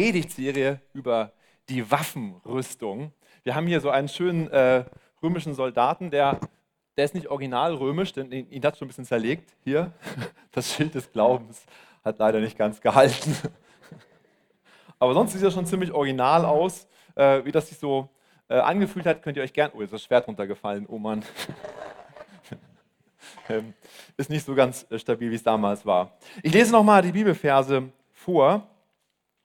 Predigtserie 0.00 0.80
über 0.94 1.30
die 1.68 1.90
Waffenrüstung. 1.90 3.12
Wir 3.42 3.54
haben 3.54 3.66
hier 3.66 3.82
so 3.82 3.90
einen 3.90 4.08
schönen 4.08 4.48
äh, 4.48 4.86
römischen 5.22 5.52
Soldaten, 5.52 6.10
der, 6.10 6.40
der 6.96 7.04
ist 7.04 7.14
nicht 7.14 7.28
original 7.28 7.74
römisch, 7.74 8.14
denn 8.14 8.32
ihn 8.32 8.64
hat 8.64 8.78
schon 8.78 8.86
ein 8.86 8.88
bisschen 8.88 9.04
zerlegt. 9.04 9.54
Hier, 9.62 9.92
das 10.52 10.72
Schild 10.72 10.94
des 10.94 11.12
Glaubens 11.12 11.66
hat 12.02 12.18
leider 12.18 12.40
nicht 12.40 12.56
ganz 12.56 12.80
gehalten. 12.80 13.36
Aber 14.98 15.12
sonst 15.12 15.34
sieht 15.34 15.42
er 15.42 15.50
schon 15.50 15.66
ziemlich 15.66 15.92
original 15.92 16.46
aus. 16.46 16.88
Äh, 17.14 17.44
wie 17.44 17.52
das 17.52 17.68
sich 17.68 17.76
so 17.76 18.08
äh, 18.48 18.54
angefühlt 18.54 19.04
hat, 19.04 19.22
könnt 19.22 19.36
ihr 19.36 19.42
euch 19.42 19.52
gerne. 19.52 19.74
Oh, 19.76 19.82
ist 19.82 19.92
das 19.92 20.02
Schwert 20.02 20.26
runtergefallen, 20.26 20.86
oh 20.88 20.98
Mann. 20.98 21.22
ähm, 23.50 23.74
ist 24.16 24.30
nicht 24.30 24.46
so 24.46 24.54
ganz 24.54 24.86
äh, 24.88 24.98
stabil, 24.98 25.30
wie 25.30 25.34
es 25.34 25.42
damals 25.42 25.84
war. 25.84 26.16
Ich 26.42 26.54
lese 26.54 26.72
nochmal 26.72 27.02
die 27.02 27.12
Bibelverse 27.12 27.90
vor 28.14 28.66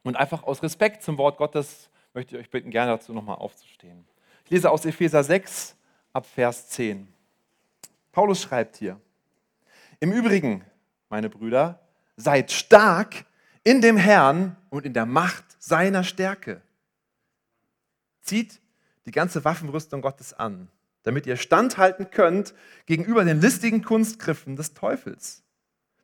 und 0.05 0.15
einfach 0.15 0.43
aus 0.43 0.61
Respekt 0.63 1.03
zum 1.03 1.17
Wort 1.17 1.37
Gottes 1.37 1.89
möchte 2.13 2.35
ich 2.35 2.41
euch 2.43 2.49
bitten, 2.49 2.69
gerne 2.69 2.91
dazu 2.91 3.11
nochmal 3.11 3.37
aufzustehen. 3.37 4.05
Ich 4.45 4.51
lese 4.51 4.69
aus 4.69 4.85
Epheser 4.85 5.23
6 5.23 5.75
ab 6.13 6.25
Vers 6.27 6.69
10. 6.69 7.11
Paulus 8.11 8.41
schreibt 8.41 8.77
hier, 8.77 9.01
im 9.99 10.11
Übrigen, 10.11 10.63
meine 11.09 11.29
Brüder, 11.29 11.79
seid 12.15 12.51
stark 12.51 13.25
in 13.63 13.81
dem 13.81 13.97
Herrn 13.97 14.55
und 14.69 14.85
in 14.85 14.93
der 14.93 15.07
Macht 15.07 15.43
seiner 15.59 16.03
Stärke. 16.03 16.61
Zieht 18.21 18.61
die 19.05 19.11
ganze 19.11 19.43
Waffenrüstung 19.43 20.01
Gottes 20.01 20.33
an, 20.33 20.69
damit 21.03 21.25
ihr 21.25 21.35
standhalten 21.35 22.11
könnt 22.11 22.53
gegenüber 22.85 23.25
den 23.25 23.41
listigen 23.41 23.83
Kunstgriffen 23.83 24.55
des 24.55 24.75
Teufels. 24.75 25.44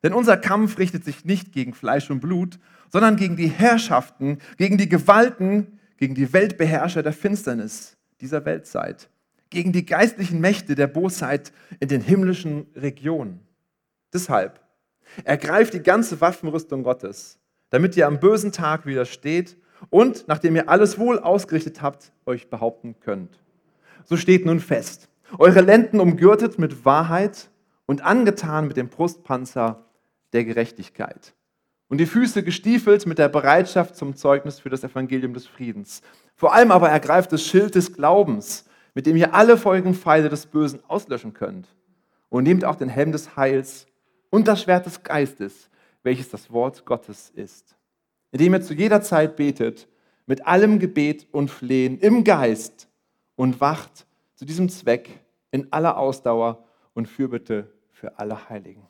Denn 0.04 0.14
unser 0.14 0.38
Kampf 0.38 0.78
richtet 0.78 1.06
sich 1.06 1.26
nicht 1.26 1.52
gegen 1.52 1.74
Fleisch 1.74 2.10
und 2.10 2.22
Blut, 2.22 2.60
sondern 2.90 3.16
gegen 3.16 3.36
die 3.36 3.48
Herrschaften, 3.48 4.40
gegen 4.58 4.78
die 4.78 4.90
Gewalten, 4.90 5.80
gegen 5.98 6.16
die 6.16 6.34
Weltbeherrscher 6.34 7.04
der 7.04 7.14
Finsternis 7.14 7.98
dieser 8.20 8.46
Weltzeit, 8.46 9.10
gegen 9.50 9.72
die 9.72 9.86
geistlichen 9.86 10.40
Mächte 10.40 10.76
der 10.76 10.88
Bosheit 10.88 11.52
in 11.80 11.88
den 11.88 12.02
himmlischen 12.02 12.68
Regionen. 12.76 13.40
Deshalb 14.14 14.60
ergreift 15.24 15.74
die 15.74 15.84
ganze 15.84 16.20
Waffenrüstung 16.22 16.84
Gottes, 16.84 17.40
damit 17.70 17.96
ihr 17.96 18.08
am 18.08 18.20
bösen 18.20 18.52
Tag 18.52 18.86
widersteht 18.86 19.58
und, 19.90 20.28
nachdem 20.28 20.56
ihr 20.56 20.70
alles 20.70 20.98
wohl 20.98 21.20
ausgerichtet 21.20 21.82
habt, 21.82 22.12
euch 22.26 22.50
behaupten 22.50 22.96
könnt. 23.00 23.40
So 24.06 24.18
steht 24.18 24.46
nun 24.46 24.60
fest, 24.60 25.10
eure 25.38 25.62
Lenden 25.62 26.00
umgürtet 26.00 26.60
mit 26.60 26.86
Wahrheit 26.86 27.50
und 27.86 28.04
angetan 28.04 28.68
mit 28.68 28.78
dem 28.78 28.90
Brustpanzer 28.90 29.86
der 30.34 30.46
Gerechtigkeit 30.46 31.34
und 31.92 31.98
die 31.98 32.06
Füße 32.06 32.42
gestiefelt 32.42 33.06
mit 33.06 33.18
der 33.18 33.28
Bereitschaft 33.28 33.98
zum 33.98 34.16
Zeugnis 34.16 34.60
für 34.62 34.70
das 34.70 34.82
Evangelium 34.82 35.34
des 35.34 35.46
Friedens. 35.46 36.02
Vor 36.38 36.54
allem 36.54 36.72
aber 36.72 36.88
ergreift 36.88 37.34
das 37.34 37.46
Schild 37.46 37.76
des 37.76 37.92
Glaubens, 37.92 38.64
mit 38.94 39.06
dem 39.06 39.18
ihr 39.18 39.34
alle 39.34 39.58
Folgenpfeile 39.58 40.30
des 40.30 40.46
Bösen 40.46 40.80
auslöschen 40.88 41.34
könnt. 41.34 41.68
Und 42.30 42.46
nehmt 42.46 42.64
auch 42.64 42.78
den 42.78 42.88
Helm 42.88 43.12
des 43.12 43.36
Heils 43.36 43.88
und 44.30 44.48
das 44.48 44.62
Schwert 44.62 44.86
des 44.86 45.04
Geistes, 45.04 45.70
welches 46.02 46.30
das 46.30 46.50
Wort 46.50 46.86
Gottes 46.86 47.30
ist. 47.36 47.76
Indem 48.32 48.54
ihr 48.54 48.62
zu 48.62 48.74
jeder 48.74 49.02
Zeit 49.02 49.36
betet, 49.36 49.90
mit 50.28 50.48
allem 50.48 50.80
Gebet 50.80 51.28
und 51.34 51.52
Flehen 51.52 52.00
im 52.00 52.24
Geist 52.24 52.88
und 53.36 53.60
wacht 53.60 54.08
zu 54.36 54.46
diesem 54.46 54.70
Zweck 54.70 55.10
in 55.52 55.68
aller 55.74 55.98
Ausdauer 55.98 56.64
und 56.94 57.10
Fürbitte 57.10 57.70
für 57.90 58.18
alle 58.18 58.48
Heiligen. 58.48 58.88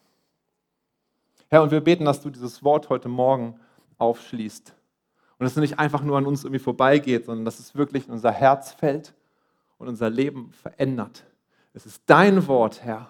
Herr, 1.52 1.64
und 1.64 1.72
wir 1.72 1.82
beten, 1.82 2.06
dass 2.06 2.22
du 2.22 2.30
dieses 2.30 2.64
Wort 2.64 2.88
heute 2.88 3.10
Morgen 3.10 3.60
aufschließt. 3.98 4.74
Und 5.38 5.44
dass 5.44 5.52
es 5.52 5.58
nicht 5.58 5.80
einfach 5.80 6.02
nur 6.02 6.18
an 6.18 6.26
uns 6.26 6.46
irgendwie 6.46 6.64
vorbeigeht, 6.64 7.26
sondern 7.26 7.44
dass 7.44 7.60
es 7.60 7.76
wirklich 7.76 8.08
in 8.08 8.14
unser 8.14 8.32
Herz 8.32 8.72
fällt 8.72 9.14
und 9.78 9.90
unser 9.90 10.10
Leben 10.10 10.54
verändert. 10.54 11.26
Es 11.74 11.86
ist 11.86 12.04
dein 12.06 12.48
Wort, 12.48 12.84
Herr, 12.84 13.10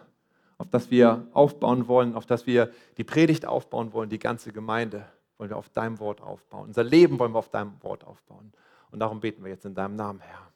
auf 0.58 0.68
das 0.70 0.90
wir 0.90 1.28
aufbauen 1.34 1.88
wollen, 1.88 2.16
auf 2.16 2.26
das 2.26 2.48
wir 2.48 2.72
die 2.98 3.04
Predigt 3.04 3.46
aufbauen 3.46 3.94
wollen, 3.94 4.10
die 4.10 4.18
ganze 4.18 4.52
Gemeinde 4.52 5.06
wollen 5.38 5.52
wir 5.52 5.58
auf 5.58 5.70
deinem 5.70 6.00
Wort 6.00 6.20
aufbauen. 6.22 6.70
Unser 6.70 6.84
Leben 6.84 7.20
wollen 7.20 7.34
wir 7.34 7.40
auf 7.40 7.50
deinem 7.50 7.74
Wort 7.84 8.04
aufbauen. 8.06 8.54
Und 8.90 9.00
darum 9.00 9.20
beten 9.20 9.44
wir 9.44 9.52
jetzt 9.52 9.66
in 9.66 9.76
deinem 9.76 9.96
Namen, 9.96 10.20
Herr. 10.20 10.48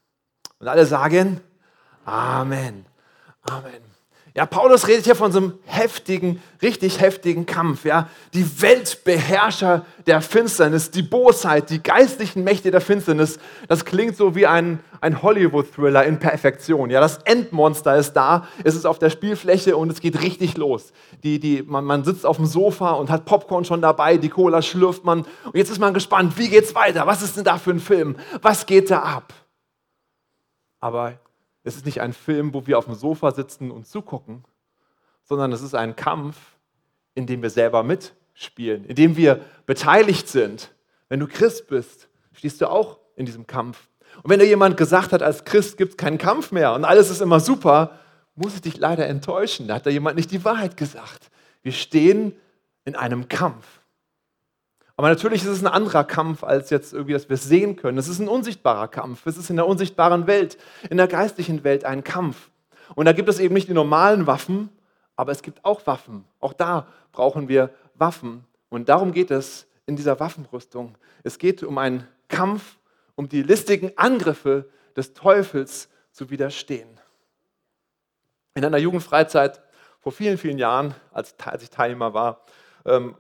Und 0.58 0.68
alle 0.68 0.88
sagen 0.88 1.40
Amen. 2.04 2.86
Amen. 3.44 3.95
Ja, 4.38 4.46
Paulus 4.46 4.90
redet 4.90 5.06
hier 5.06 5.16
von 5.16 5.32
so 5.32 5.38
einem 5.38 5.54
heftigen, 5.64 6.44
richtig 6.62 7.00
heftigen 7.00 7.46
Kampf. 7.46 7.86
Ja, 7.86 8.10
die 8.34 8.62
Weltbeherrscher 8.62 9.86
der 10.08 10.20
Finsternis, 10.20 10.92
die 10.92 11.04
Bosheit, 11.04 11.70
die 11.70 11.82
geistlichen 11.82 12.44
Mächte 12.44 12.70
der 12.70 12.82
Finsternis. 12.82 13.40
Das 13.70 13.86
klingt 13.86 14.18
so 14.18 14.36
wie 14.36 14.46
ein, 14.46 14.82
ein 15.00 15.22
Hollywood-Thriller 15.22 16.04
in 16.04 16.20
Perfektion. 16.20 16.90
Ja, 16.90 17.00
das 17.00 17.20
Endmonster 17.20 17.96
ist 17.96 18.12
da, 18.12 18.46
es 18.66 18.76
ist 18.76 18.86
auf 18.86 19.00
der 19.00 19.10
Spielfläche 19.10 19.78
und 19.78 19.90
es 19.90 20.02
geht 20.02 20.22
richtig 20.22 20.58
los. 20.58 20.92
Die, 21.24 21.40
die, 21.40 21.64
man, 21.64 21.86
man 21.86 22.04
sitzt 22.04 22.26
auf 22.26 22.36
dem 22.36 22.46
Sofa 22.46 22.92
und 22.92 23.10
hat 23.10 23.24
Popcorn 23.24 23.64
schon 23.64 23.82
dabei, 23.82 24.18
die 24.18 24.28
Cola 24.28 24.62
schlürft 24.62 25.06
man 25.06 25.20
und 25.46 25.56
jetzt 25.56 25.72
ist 25.72 25.80
man 25.80 25.94
gespannt, 25.94 26.38
wie 26.38 26.50
geht's 26.50 26.76
weiter? 26.76 27.08
Was 27.08 27.22
ist 27.22 27.38
denn 27.38 27.46
da 27.46 27.58
für 27.58 27.72
ein 27.72 27.80
Film? 27.80 28.18
Was 28.42 28.66
geht 28.66 28.92
da 28.92 29.00
ab? 29.00 29.34
Aber 30.82 31.14
es 31.66 31.76
ist 31.76 31.86
nicht 31.86 32.00
ein 32.00 32.14
Film, 32.14 32.54
wo 32.54 32.66
wir 32.68 32.78
auf 32.78 32.86
dem 32.86 32.94
Sofa 32.94 33.32
sitzen 33.32 33.72
und 33.72 33.88
zugucken, 33.88 34.44
sondern 35.24 35.52
es 35.52 35.62
ist 35.62 35.74
ein 35.74 35.96
Kampf, 35.96 36.38
in 37.16 37.26
dem 37.26 37.42
wir 37.42 37.50
selber 37.50 37.84
mitspielen, 37.84 38.86
in 38.86 38.96
dem 38.96 39.18
wir 39.18 39.42
beteiligt 39.66 40.28
sind. 40.28 40.72
Wenn 41.10 41.20
du 41.20 41.28
Christ 41.28 41.68
bist, 41.68 42.08
stehst 42.34 42.62
du 42.62 42.70
auch 42.70 43.00
in 43.16 43.26
diesem 43.26 43.48
Kampf. 43.48 43.90
Und 44.22 44.30
wenn 44.30 44.40
dir 44.40 44.46
jemand 44.46 44.78
gesagt 44.78 45.12
hat, 45.12 45.24
als 45.24 45.44
Christ 45.44 45.78
gibt 45.78 45.92
es 45.92 45.98
keinen 45.98 46.20
Kampf 46.20 46.52
mehr 46.52 46.74
und 46.74 46.86
alles 46.86 47.10
ist 47.10 47.22
immer 47.22 47.40
super, 47.40 48.00
muss 48.36 48.54
ich 48.54 48.62
dich 48.62 48.78
leider 48.78 49.08
enttäuschen. 49.08 49.68
Da 49.68 49.76
hat 49.76 49.86
da 49.86 49.90
jemand 49.90 50.18
nicht 50.18 50.32
die 50.32 50.46
Wahrheit 50.46 50.78
gesagt. 50.78 51.32
Wir 51.64 51.72
stehen 51.72 52.34
in 52.84 52.96
einem 52.96 53.28
Kampf. 53.28 53.75
Aber 54.98 55.10
natürlich 55.10 55.44
ist 55.44 55.50
es 55.50 55.62
ein 55.62 55.68
anderer 55.68 56.06
Kampf, 56.06 56.44
als 56.44 56.70
jetzt 56.70 56.94
irgendwie, 56.94 57.14
dass 57.14 57.28
wir 57.28 57.34
es 57.34 57.44
sehen 57.44 57.76
können. 57.76 57.98
Es 57.98 58.08
ist 58.08 58.20
ein 58.20 58.30
unsichtbarer 58.30 58.88
Kampf. 58.88 59.26
Es 59.26 59.38
ist 59.38 59.50
in 59.50 59.58
der 59.58 59.68
unsichtbaren 59.68 60.26
Welt, 60.26 60.58
in 60.90 60.98
der 60.98 61.08
geistlichen 61.08 61.64
Welt 61.64 61.84
ein 61.84 62.04
Kampf. 62.04 62.50
Und 62.96 63.06
da 63.06 63.12
gibt 63.12 63.28
es 63.28 63.40
eben 63.40 63.54
nicht 63.54 63.68
die 63.68 63.74
normalen 63.74 64.26
Waffen, 64.26 64.70
aber 65.16 65.32
es 65.32 65.42
gibt 65.42 65.66
auch 65.66 65.86
Waffen. 65.86 66.24
Auch 66.40 66.54
da 66.54 66.88
brauchen 67.12 67.50
wir 67.50 67.72
Waffen. 67.96 68.46
Und 68.70 68.88
darum 68.88 69.12
geht 69.12 69.32
es 69.32 69.68
in 69.86 69.96
dieser 69.96 70.20
Waffenrüstung. 70.20 70.98
Es 71.24 71.40
geht 71.40 71.64
um 71.64 71.78
einen 71.78 72.08
Kampf, 72.30 72.78
um 73.16 73.28
die 73.28 73.44
listigen 73.44 73.92
Angriffe 73.98 74.70
des 74.96 75.14
Teufels 75.14 75.90
zu 76.12 76.30
widerstehen. 76.30 76.88
In 78.54 78.64
einer 78.64 78.78
Jugendfreizeit 78.78 79.62
vor 80.00 80.14
vielen, 80.14 80.38
vielen 80.38 80.58
Jahren, 80.58 80.96
als, 81.12 81.36
ich 81.62 81.70
Teilnehmer 81.70 82.14
war, 82.14 82.46
ähm, 82.86 83.16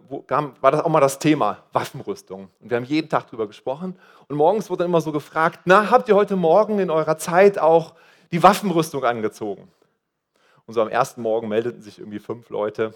war 0.61 0.71
das 0.71 0.81
auch 0.81 0.89
mal 0.89 0.99
das 0.99 1.19
Thema 1.19 1.63
Waffenrüstung. 1.73 2.49
Und 2.59 2.69
wir 2.69 2.77
haben 2.77 2.85
jeden 2.85 3.09
Tag 3.09 3.27
darüber 3.27 3.47
gesprochen. 3.47 3.97
Und 4.27 4.35
morgens 4.35 4.69
wurde 4.69 4.79
dann 4.79 4.91
immer 4.91 5.01
so 5.01 5.11
gefragt, 5.11 5.61
na, 5.65 5.89
habt 5.89 6.07
ihr 6.07 6.15
heute 6.15 6.35
Morgen 6.35 6.79
in 6.79 6.89
eurer 6.89 7.17
Zeit 7.17 7.57
auch 7.57 7.95
die 8.31 8.43
Waffenrüstung 8.43 9.03
angezogen? 9.03 9.71
Und 10.65 10.73
so 10.73 10.81
am 10.81 10.89
ersten 10.89 11.21
Morgen 11.21 11.47
meldeten 11.47 11.81
sich 11.81 11.99
irgendwie 11.99 12.19
fünf 12.19 12.49
Leute. 12.49 12.93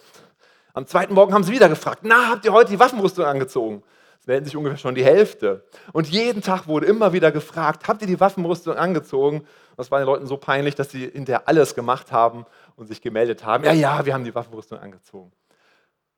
Am 0.73 0.85
zweiten 0.85 1.13
Morgen 1.13 1.33
haben 1.33 1.43
sie 1.43 1.51
wieder 1.51 1.69
gefragt, 1.69 2.01
na, 2.03 2.29
habt 2.29 2.45
ihr 2.45 2.53
heute 2.53 2.71
die 2.71 2.79
Waffenrüstung 2.79 3.25
angezogen? 3.25 3.83
Es 4.19 4.27
melden 4.27 4.45
sich 4.45 4.55
ungefähr 4.55 4.77
schon 4.77 4.95
die 4.95 5.03
Hälfte. 5.03 5.63
Und 5.93 6.07
jeden 6.09 6.41
Tag 6.41 6.67
wurde 6.67 6.85
immer 6.85 7.13
wieder 7.13 7.31
gefragt, 7.31 7.87
habt 7.87 8.01
ihr 8.01 8.07
die 8.07 8.19
Waffenrüstung 8.19 8.75
angezogen? 8.75 9.45
Das 9.77 9.91
war 9.91 9.99
den 9.99 10.05
Leuten 10.05 10.27
so 10.27 10.37
peinlich, 10.37 10.75
dass 10.75 10.91
sie 10.91 11.09
hinterher 11.09 11.47
alles 11.47 11.73
gemacht 11.73 12.11
haben 12.11 12.45
und 12.75 12.87
sich 12.87 13.01
gemeldet 13.01 13.45
haben, 13.45 13.63
ja, 13.63 13.71
ja, 13.71 14.05
wir 14.05 14.13
haben 14.13 14.25
die 14.25 14.35
Waffenrüstung 14.35 14.77
angezogen. 14.77 15.31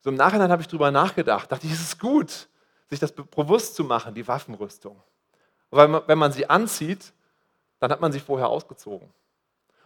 So 0.02 0.10
im 0.10 0.16
Nachhinein 0.16 0.52
habe 0.52 0.62
ich 0.62 0.68
darüber 0.68 0.92
nachgedacht, 0.92 1.52
dachte 1.52 1.68
ich, 1.68 1.74
es 1.74 1.82
ist 1.82 2.00
gut, 2.00 2.50
sich 2.90 3.00
das 3.00 3.12
bewusst 3.12 3.76
zu 3.76 3.84
machen, 3.84 4.14
die 4.14 4.28
Waffenrüstung. 4.28 5.02
Weil 5.70 6.08
wenn 6.08 6.18
man 6.18 6.32
sie 6.32 6.50
anzieht, 6.50 7.14
dann 7.80 7.92
hat 7.92 8.02
man 8.02 8.12
sie 8.12 8.20
vorher 8.20 8.50
ausgezogen. 8.50 9.10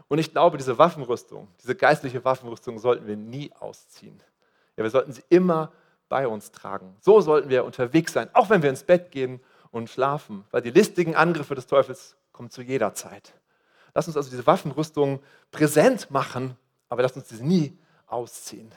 Und 0.07 0.19
ich 0.19 0.31
glaube, 0.31 0.57
diese 0.57 0.78
Waffenrüstung, 0.78 1.48
diese 1.62 1.75
geistliche 1.75 2.24
Waffenrüstung 2.24 2.80
sollten 2.80 3.07
wir 3.07 3.18
nie 3.18 3.51
ausziehen. 3.60 4.22
Ja, 4.78 4.84
wir 4.84 4.89
sollten 4.89 5.13
sie 5.13 5.24
immer 5.30 5.72
bei 6.10 6.28
uns 6.28 6.51
tragen. 6.51 6.95
So 7.00 7.22
sollten 7.22 7.50
wir 7.50 7.66
unterwegs 7.66 8.13
sein, 8.13 8.30
auch 8.34 8.50
wenn 8.50 8.62
wir 8.62 8.69
ins 8.69 8.84
Bett 8.84 9.12
gehen 9.12 9.39
und 9.72 9.89
schlafen, 9.89 10.45
weil 10.51 10.62
die 10.62 10.72
listigen 10.72 11.16
Angriffe 11.16 11.56
des 11.56 11.68
Teufels 11.68 12.16
kommen 12.31 12.50
zu 12.50 12.62
jeder 12.62 12.94
Zeit. 12.94 13.34
Lass 13.94 14.07
uns 14.07 14.18
also 14.18 14.30
diese 14.30 14.45
Waffenrüstung 14.45 15.22
präsent 15.51 16.12
machen, 16.12 16.57
aber 16.89 17.01
lass 17.01 17.16
uns 17.16 17.30
sie 17.30 17.44
nie 17.44 17.78
ausziehen. 18.07 18.72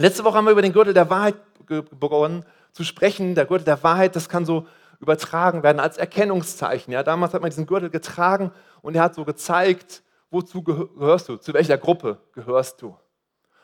Letzte 0.00 0.22
Woche 0.22 0.36
haben 0.36 0.44
wir 0.44 0.52
über 0.52 0.62
den 0.62 0.72
Gürtel 0.72 0.94
der 0.94 1.10
Wahrheit 1.10 1.34
begonnen 1.66 2.44
zu 2.72 2.84
sprechen. 2.84 3.34
Der 3.34 3.46
Gürtel 3.46 3.64
der 3.64 3.82
Wahrheit, 3.82 4.14
das 4.14 4.28
kann 4.28 4.46
so 4.46 4.64
übertragen 5.00 5.64
werden 5.64 5.80
als 5.80 5.98
Erkennungszeichen. 5.98 6.92
Ja, 6.92 7.02
damals 7.02 7.34
hat 7.34 7.42
man 7.42 7.50
diesen 7.50 7.66
Gürtel 7.66 7.90
getragen 7.90 8.52
und 8.80 8.94
er 8.94 9.02
hat 9.02 9.16
so 9.16 9.24
gezeigt, 9.24 10.04
wozu 10.30 10.62
gehörst 10.62 11.28
du, 11.28 11.36
zu 11.36 11.52
welcher 11.52 11.78
Gruppe 11.78 12.20
gehörst 12.32 12.80
du. 12.80 12.96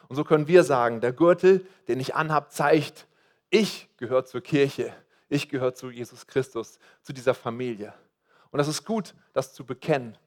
Und 0.09 0.17
so 0.17 0.25
können 0.25 0.49
wir 0.49 0.65
sagen, 0.65 1.01
der 1.01 1.13
Gürtel, 1.13 1.67
den 1.87 2.01
ich 2.01 2.17
anhabe, 2.17 2.49
zeigt, 2.49 3.07
ich 3.49 3.89
gehöre 3.97 4.25
zur 4.25 4.41
Kirche. 4.41 4.93
ich 5.29 5.49
gehöre 5.49 5.75
zu 5.75 5.91
Jesus 5.91 6.27
Christus, 6.27 6.81
zu 7.03 7.13
dieser 7.13 7.35
Familie. 7.35 7.95
Und 8.51 8.59
das 8.59 8.67
ist 8.67 8.85
gut, 8.85 9.15
das 9.33 9.55
zu 9.55 9.65
bekennen. 9.65 10.19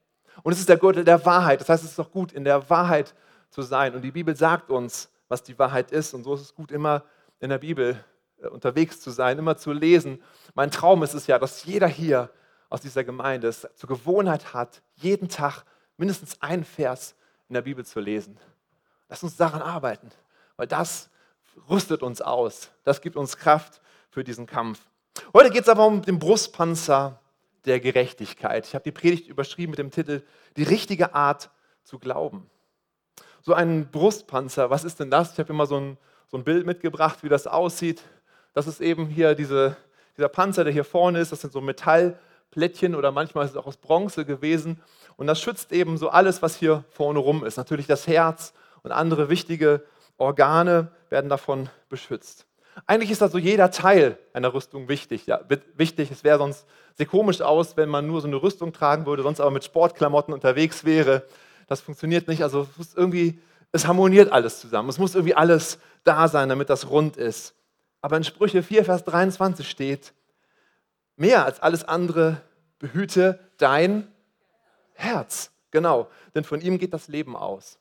Und 0.41 0.53
es 0.53 0.59
ist 0.59 0.69
der 0.69 0.77
Gürtel 0.77 1.03
der 1.03 1.25
Wahrheit. 1.25 1.59
Das 1.59 1.67
heißt, 1.67 1.83
es 1.83 1.91
ist 1.91 1.99
auch 1.99 2.11
gut, 2.11 2.31
in 2.31 2.45
der 2.45 2.69
Wahrheit 2.69 3.13
zu 3.49 3.61
sein. 3.61 3.93
Und 3.93 4.03
die 4.03 4.11
Bibel 4.11 4.35
sagt 4.35 4.69
uns, 4.69 5.09
was 5.27 5.43
die 5.43 5.57
Wahrheit 5.59 5.91
ist. 5.91 6.13
Und 6.13 6.23
so 6.23 6.35
ist 6.35 6.41
es 6.41 6.55
gut, 6.55 6.71
immer 6.71 7.03
in 7.39 7.49
der 7.49 7.57
Bibel 7.57 8.03
äh, 8.41 8.47
unterwegs 8.47 8.99
zu 9.01 9.11
sein, 9.11 9.39
immer 9.39 9.57
zu 9.57 9.71
lesen. 9.71 10.21
Mein 10.53 10.71
Traum 10.71 11.03
ist 11.03 11.13
es 11.13 11.27
ja, 11.27 11.39
dass 11.39 11.65
jeder 11.65 11.87
hier 11.87 12.29
aus 12.69 12.81
dieser 12.81 13.03
Gemeinde 13.03 13.47
es 13.47 13.67
zur 13.75 13.89
Gewohnheit 13.89 14.53
hat, 14.53 14.81
jeden 14.95 15.29
Tag 15.29 15.63
mindestens 15.97 16.41
einen 16.41 16.63
Vers 16.63 17.15
in 17.47 17.53
der 17.53 17.61
Bibel 17.61 17.85
zu 17.85 17.99
lesen. 17.99 18.39
Lass 19.09 19.23
uns 19.23 19.37
daran 19.37 19.61
arbeiten, 19.61 20.11
weil 20.57 20.67
das 20.67 21.09
rüstet 21.69 22.03
uns 22.03 22.21
aus. 22.21 22.71
Das 22.83 23.01
gibt 23.01 23.15
uns 23.15 23.37
Kraft 23.37 23.81
für 24.09 24.23
diesen 24.23 24.45
Kampf. 24.45 24.79
Heute 25.33 25.49
geht 25.49 25.63
es 25.63 25.69
aber 25.69 25.85
um 25.85 26.01
den 26.01 26.19
Brustpanzer 26.19 27.19
der 27.65 27.79
Gerechtigkeit. 27.79 28.67
Ich 28.67 28.75
habe 28.75 28.83
die 28.83 28.91
Predigt 28.91 29.27
überschrieben 29.27 29.71
mit 29.71 29.79
dem 29.79 29.91
Titel 29.91 30.23
Die 30.57 30.63
richtige 30.63 31.15
Art 31.15 31.49
zu 31.83 31.99
glauben. 31.99 32.49
So 33.47 33.53
ein 33.53 33.89
Brustpanzer, 33.89 34.69
was 34.71 34.83
ist 34.83 34.99
denn 34.99 35.09
das? 35.09 35.31
Ich 35.31 35.39
habe 35.39 35.53
immer 35.53 35.67
so 35.67 35.77
ein, 35.79 35.97
so 36.27 36.35
ein 36.35 36.43
Bild 36.43 36.65
mitgebracht, 36.65 37.19
wie 37.21 37.29
das 37.29 37.47
aussieht. 37.47 38.03
Das 38.53 38.67
ist 38.67 38.81
eben 38.81 39.05
hier 39.07 39.35
diese, 39.35 39.77
dieser 40.17 40.27
Panzer, 40.27 40.65
der 40.65 40.73
hier 40.73 40.83
vorne 40.83 41.19
ist. 41.19 41.31
Das 41.31 41.39
sind 41.39 41.53
so 41.53 41.61
Metallplättchen 41.61 42.93
oder 42.93 43.13
manchmal 43.13 43.45
ist 43.45 43.51
es 43.51 43.55
auch 43.55 43.65
aus 43.65 43.77
Bronze 43.77 44.25
gewesen. 44.25 44.81
Und 45.15 45.27
das 45.27 45.39
schützt 45.39 45.71
eben 45.71 45.97
so 45.97 46.09
alles, 46.09 46.41
was 46.41 46.57
hier 46.57 46.83
vorne 46.89 47.19
rum 47.19 47.45
ist. 47.45 47.55
Natürlich 47.55 47.87
das 47.87 48.05
Herz 48.05 48.51
und 48.83 48.91
andere 48.91 49.29
wichtige 49.29 49.81
Organe 50.17 50.91
werden 51.09 51.29
davon 51.29 51.69
beschützt. 51.87 52.47
Eigentlich 52.85 53.11
ist 53.11 53.21
also 53.21 53.37
jeder 53.37 53.71
Teil 53.71 54.17
einer 54.33 54.53
Rüstung 54.53 54.89
wichtig. 54.89 55.25
Ja, 55.25 55.39
wichtig, 55.77 56.11
es 56.11 56.25
wäre 56.25 56.37
sonst 56.37 56.65
sehr 56.95 57.05
komisch 57.05 57.39
aus, 57.39 57.77
wenn 57.77 57.87
man 57.87 58.07
nur 58.07 58.19
so 58.19 58.27
eine 58.27 58.43
Rüstung 58.43 58.73
tragen 58.73 59.05
würde, 59.05 59.23
sonst 59.23 59.39
aber 59.39 59.51
mit 59.51 59.63
Sportklamotten 59.63 60.33
unterwegs 60.33 60.83
wäre. 60.83 61.23
Das 61.67 61.81
funktioniert 61.81 62.27
nicht. 62.27 62.43
Also 62.43 62.67
es, 62.79 62.95
irgendwie, 62.95 63.39
es 63.71 63.85
harmoniert 63.85 64.31
alles 64.31 64.59
zusammen. 64.59 64.89
Es 64.89 64.97
muss 64.97 65.15
irgendwie 65.15 65.35
alles 65.35 65.79
da 66.03 66.27
sein, 66.27 66.49
damit 66.49 66.69
das 66.69 66.89
rund 66.89 67.17
ist. 67.17 67.53
Aber 68.01 68.17
in 68.17 68.23
Sprüche 68.23 68.63
4, 68.63 68.85
Vers 68.85 69.03
23 69.03 69.69
steht, 69.69 70.13
mehr 71.15 71.45
als 71.45 71.59
alles 71.59 71.83
andere 71.83 72.41
behüte 72.79 73.39
dein 73.57 74.07
Herz. 74.93 75.51
Genau, 75.71 76.09
denn 76.33 76.43
von 76.43 76.61
ihm 76.61 76.77
geht 76.77 76.93
das 76.93 77.07
Leben 77.07 77.35
aus. 77.35 77.79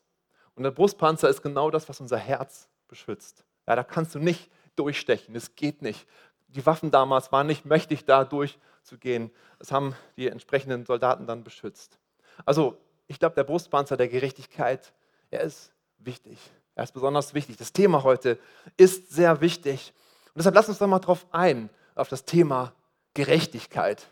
Und 0.54 0.64
der 0.64 0.70
Brustpanzer 0.70 1.28
ist 1.28 1.42
genau 1.42 1.70
das, 1.70 1.88
was 1.88 2.00
unser 2.00 2.16
Herz 2.16 2.68
beschützt. 2.88 3.44
Ja, 3.66 3.76
da 3.76 3.84
kannst 3.84 4.14
du 4.14 4.18
nicht 4.18 4.50
durchstechen. 4.74 5.34
Es 5.36 5.54
geht 5.54 5.82
nicht. 5.82 6.06
Die 6.48 6.64
Waffen 6.64 6.90
damals 6.90 7.32
waren 7.32 7.46
nicht 7.46 7.64
mächtig, 7.64 8.04
da 8.04 8.24
durchzugehen. 8.24 9.30
Das 9.58 9.70
haben 9.70 9.94
die 10.16 10.28
entsprechenden 10.28 10.86
Soldaten 10.86 11.26
dann 11.26 11.44
beschützt. 11.44 11.98
Also, 12.44 12.78
ich 13.06 13.18
glaube, 13.18 13.34
der 13.34 13.44
Brustpanzer 13.44 13.96
der 13.96 14.08
Gerechtigkeit, 14.08 14.92
er 15.30 15.42
ist 15.42 15.72
wichtig. 15.98 16.38
Er 16.74 16.84
ist 16.84 16.92
besonders 16.92 17.34
wichtig. 17.34 17.56
Das 17.56 17.72
Thema 17.72 18.02
heute 18.02 18.38
ist 18.76 19.10
sehr 19.10 19.40
wichtig. 19.40 19.92
Und 20.28 20.38
deshalb 20.38 20.54
lass 20.54 20.68
uns 20.68 20.78
doch 20.78 20.86
mal 20.86 20.98
drauf 20.98 21.26
ein, 21.30 21.70
auf 21.94 22.08
das 22.08 22.24
Thema 22.24 22.74
Gerechtigkeit. 23.14 24.06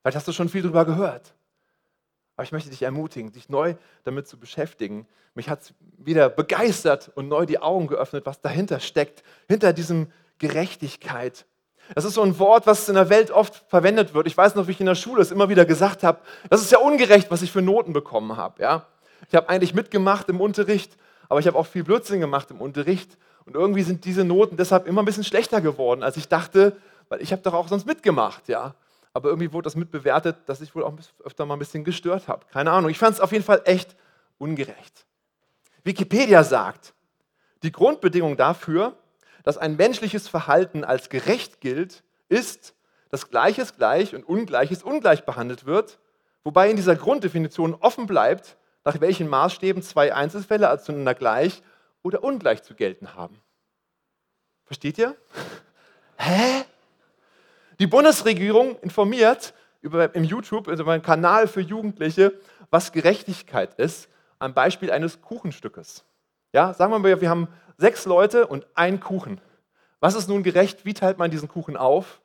Vielleicht 0.00 0.16
hast 0.16 0.28
du 0.28 0.32
schon 0.32 0.48
viel 0.48 0.62
darüber 0.62 0.84
gehört. 0.84 1.34
Aber 2.36 2.44
ich 2.44 2.52
möchte 2.52 2.70
dich 2.70 2.82
ermutigen, 2.82 3.32
dich 3.32 3.48
neu 3.48 3.76
damit 4.04 4.26
zu 4.26 4.38
beschäftigen. 4.38 5.06
Mich 5.34 5.48
hat 5.48 5.62
es 5.62 5.74
wieder 5.96 6.28
begeistert 6.28 7.10
und 7.14 7.28
neu 7.28 7.46
die 7.46 7.60
Augen 7.60 7.86
geöffnet, 7.86 8.26
was 8.26 8.40
dahinter 8.40 8.80
steckt, 8.80 9.22
hinter 9.48 9.72
diesem 9.72 10.10
Gerechtigkeit. 10.38 11.46
Das 11.94 12.04
ist 12.04 12.14
so 12.14 12.22
ein 12.22 12.38
Wort, 12.38 12.66
was 12.66 12.88
in 12.88 12.94
der 12.94 13.08
Welt 13.08 13.30
oft 13.30 13.64
verwendet 13.68 14.14
wird. 14.14 14.26
Ich 14.26 14.36
weiß 14.36 14.54
noch, 14.54 14.66
wie 14.66 14.72
ich 14.72 14.80
in 14.80 14.86
der 14.86 14.94
Schule 14.94 15.22
es 15.22 15.30
immer 15.30 15.48
wieder 15.48 15.64
gesagt 15.64 16.02
habe. 16.02 16.20
Das 16.48 16.62
ist 16.62 16.72
ja 16.72 16.78
ungerecht, 16.78 17.30
was 17.30 17.42
ich 17.42 17.52
für 17.52 17.62
Noten 17.62 17.92
bekommen 17.92 18.36
habe. 18.36 18.62
Ja? 18.62 18.86
Ich 19.28 19.34
habe 19.34 19.48
eigentlich 19.48 19.74
mitgemacht 19.74 20.28
im 20.28 20.40
Unterricht, 20.40 20.96
aber 21.28 21.40
ich 21.40 21.46
habe 21.46 21.58
auch 21.58 21.66
viel 21.66 21.84
Blödsinn 21.84 22.20
gemacht 22.20 22.50
im 22.50 22.60
Unterricht. 22.60 23.18
Und 23.44 23.54
irgendwie 23.54 23.82
sind 23.82 24.04
diese 24.04 24.24
Noten 24.24 24.56
deshalb 24.56 24.86
immer 24.86 25.02
ein 25.02 25.04
bisschen 25.04 25.24
schlechter 25.24 25.60
geworden, 25.60 26.02
als 26.02 26.16
ich 26.16 26.28
dachte, 26.28 26.76
weil 27.08 27.20
ich 27.20 27.32
habe 27.32 27.42
doch 27.42 27.54
auch 27.54 27.68
sonst 27.68 27.86
mitgemacht. 27.86 28.48
Ja? 28.48 28.74
aber 29.14 29.28
irgendwie 29.28 29.52
wurde 29.52 29.64
das 29.64 29.76
mitbewertet, 29.76 30.36
dass 30.46 30.60
ich 30.60 30.74
wohl 30.74 30.84
auch 30.84 30.94
öfter 31.24 31.44
mal 31.44 31.54
ein 31.54 31.58
bisschen 31.58 31.84
gestört 31.84 32.28
habe. 32.28 32.46
Keine 32.50 32.70
Ahnung. 32.70 32.90
Ich 32.90 32.98
fand 32.98 33.14
es 33.14 33.20
auf 33.20 33.32
jeden 33.32 33.44
Fall 33.44 33.62
echt 33.64 33.94
ungerecht. 34.38 35.06
Wikipedia 35.84 36.44
sagt, 36.44 36.94
die 37.62 37.72
Grundbedingung 37.72 38.36
dafür, 38.36 38.96
dass 39.42 39.58
ein 39.58 39.76
menschliches 39.76 40.28
Verhalten 40.28 40.84
als 40.84 41.08
gerecht 41.08 41.60
gilt, 41.60 42.02
ist, 42.28 42.74
dass 43.10 43.30
Gleiches 43.30 43.76
gleich 43.76 44.14
und 44.14 44.24
Ungleiches 44.24 44.82
ungleich 44.82 45.24
behandelt 45.24 45.66
wird, 45.66 45.98
wobei 46.44 46.70
in 46.70 46.76
dieser 46.76 46.96
Grunddefinition 46.96 47.74
offen 47.74 48.06
bleibt, 48.06 48.56
nach 48.84 49.00
welchen 49.00 49.28
Maßstäben 49.28 49.82
zwei 49.82 50.14
Einzelfälle 50.14 50.68
als 50.68 50.84
zueinander 50.84 51.14
gleich 51.14 51.62
oder 52.02 52.24
ungleich 52.24 52.62
zu 52.62 52.74
gelten 52.74 53.14
haben. 53.14 53.40
Versteht 54.64 54.98
ihr? 54.98 55.16
Hä? 56.16 56.64
Die 57.78 57.86
Bundesregierung 57.86 58.78
informiert 58.80 59.54
über, 59.82 60.14
im 60.14 60.24
YouTube, 60.24 60.68
also 60.68 60.84
über 60.84 60.92
einen 60.92 61.02
Kanal 61.02 61.48
für 61.48 61.60
Jugendliche, 61.60 62.32
was 62.70 62.92
Gerechtigkeit 62.92 63.74
ist, 63.74 64.08
am 64.38 64.54
Beispiel 64.54 64.90
eines 64.90 65.20
Kuchenstückes. 65.20 66.04
Ja, 66.52 66.74
sagen 66.74 66.92
wir 66.92 66.98
mal, 66.98 67.20
wir 67.20 67.30
haben 67.30 67.48
sechs 67.78 68.04
Leute 68.04 68.46
und 68.46 68.66
einen 68.74 69.00
Kuchen. 69.00 69.40
Was 70.00 70.14
ist 70.14 70.28
nun 70.28 70.42
gerecht? 70.42 70.84
Wie 70.84 70.94
teilt 70.94 71.18
man 71.18 71.30
diesen 71.30 71.48
Kuchen 71.48 71.76
auf? 71.76 72.20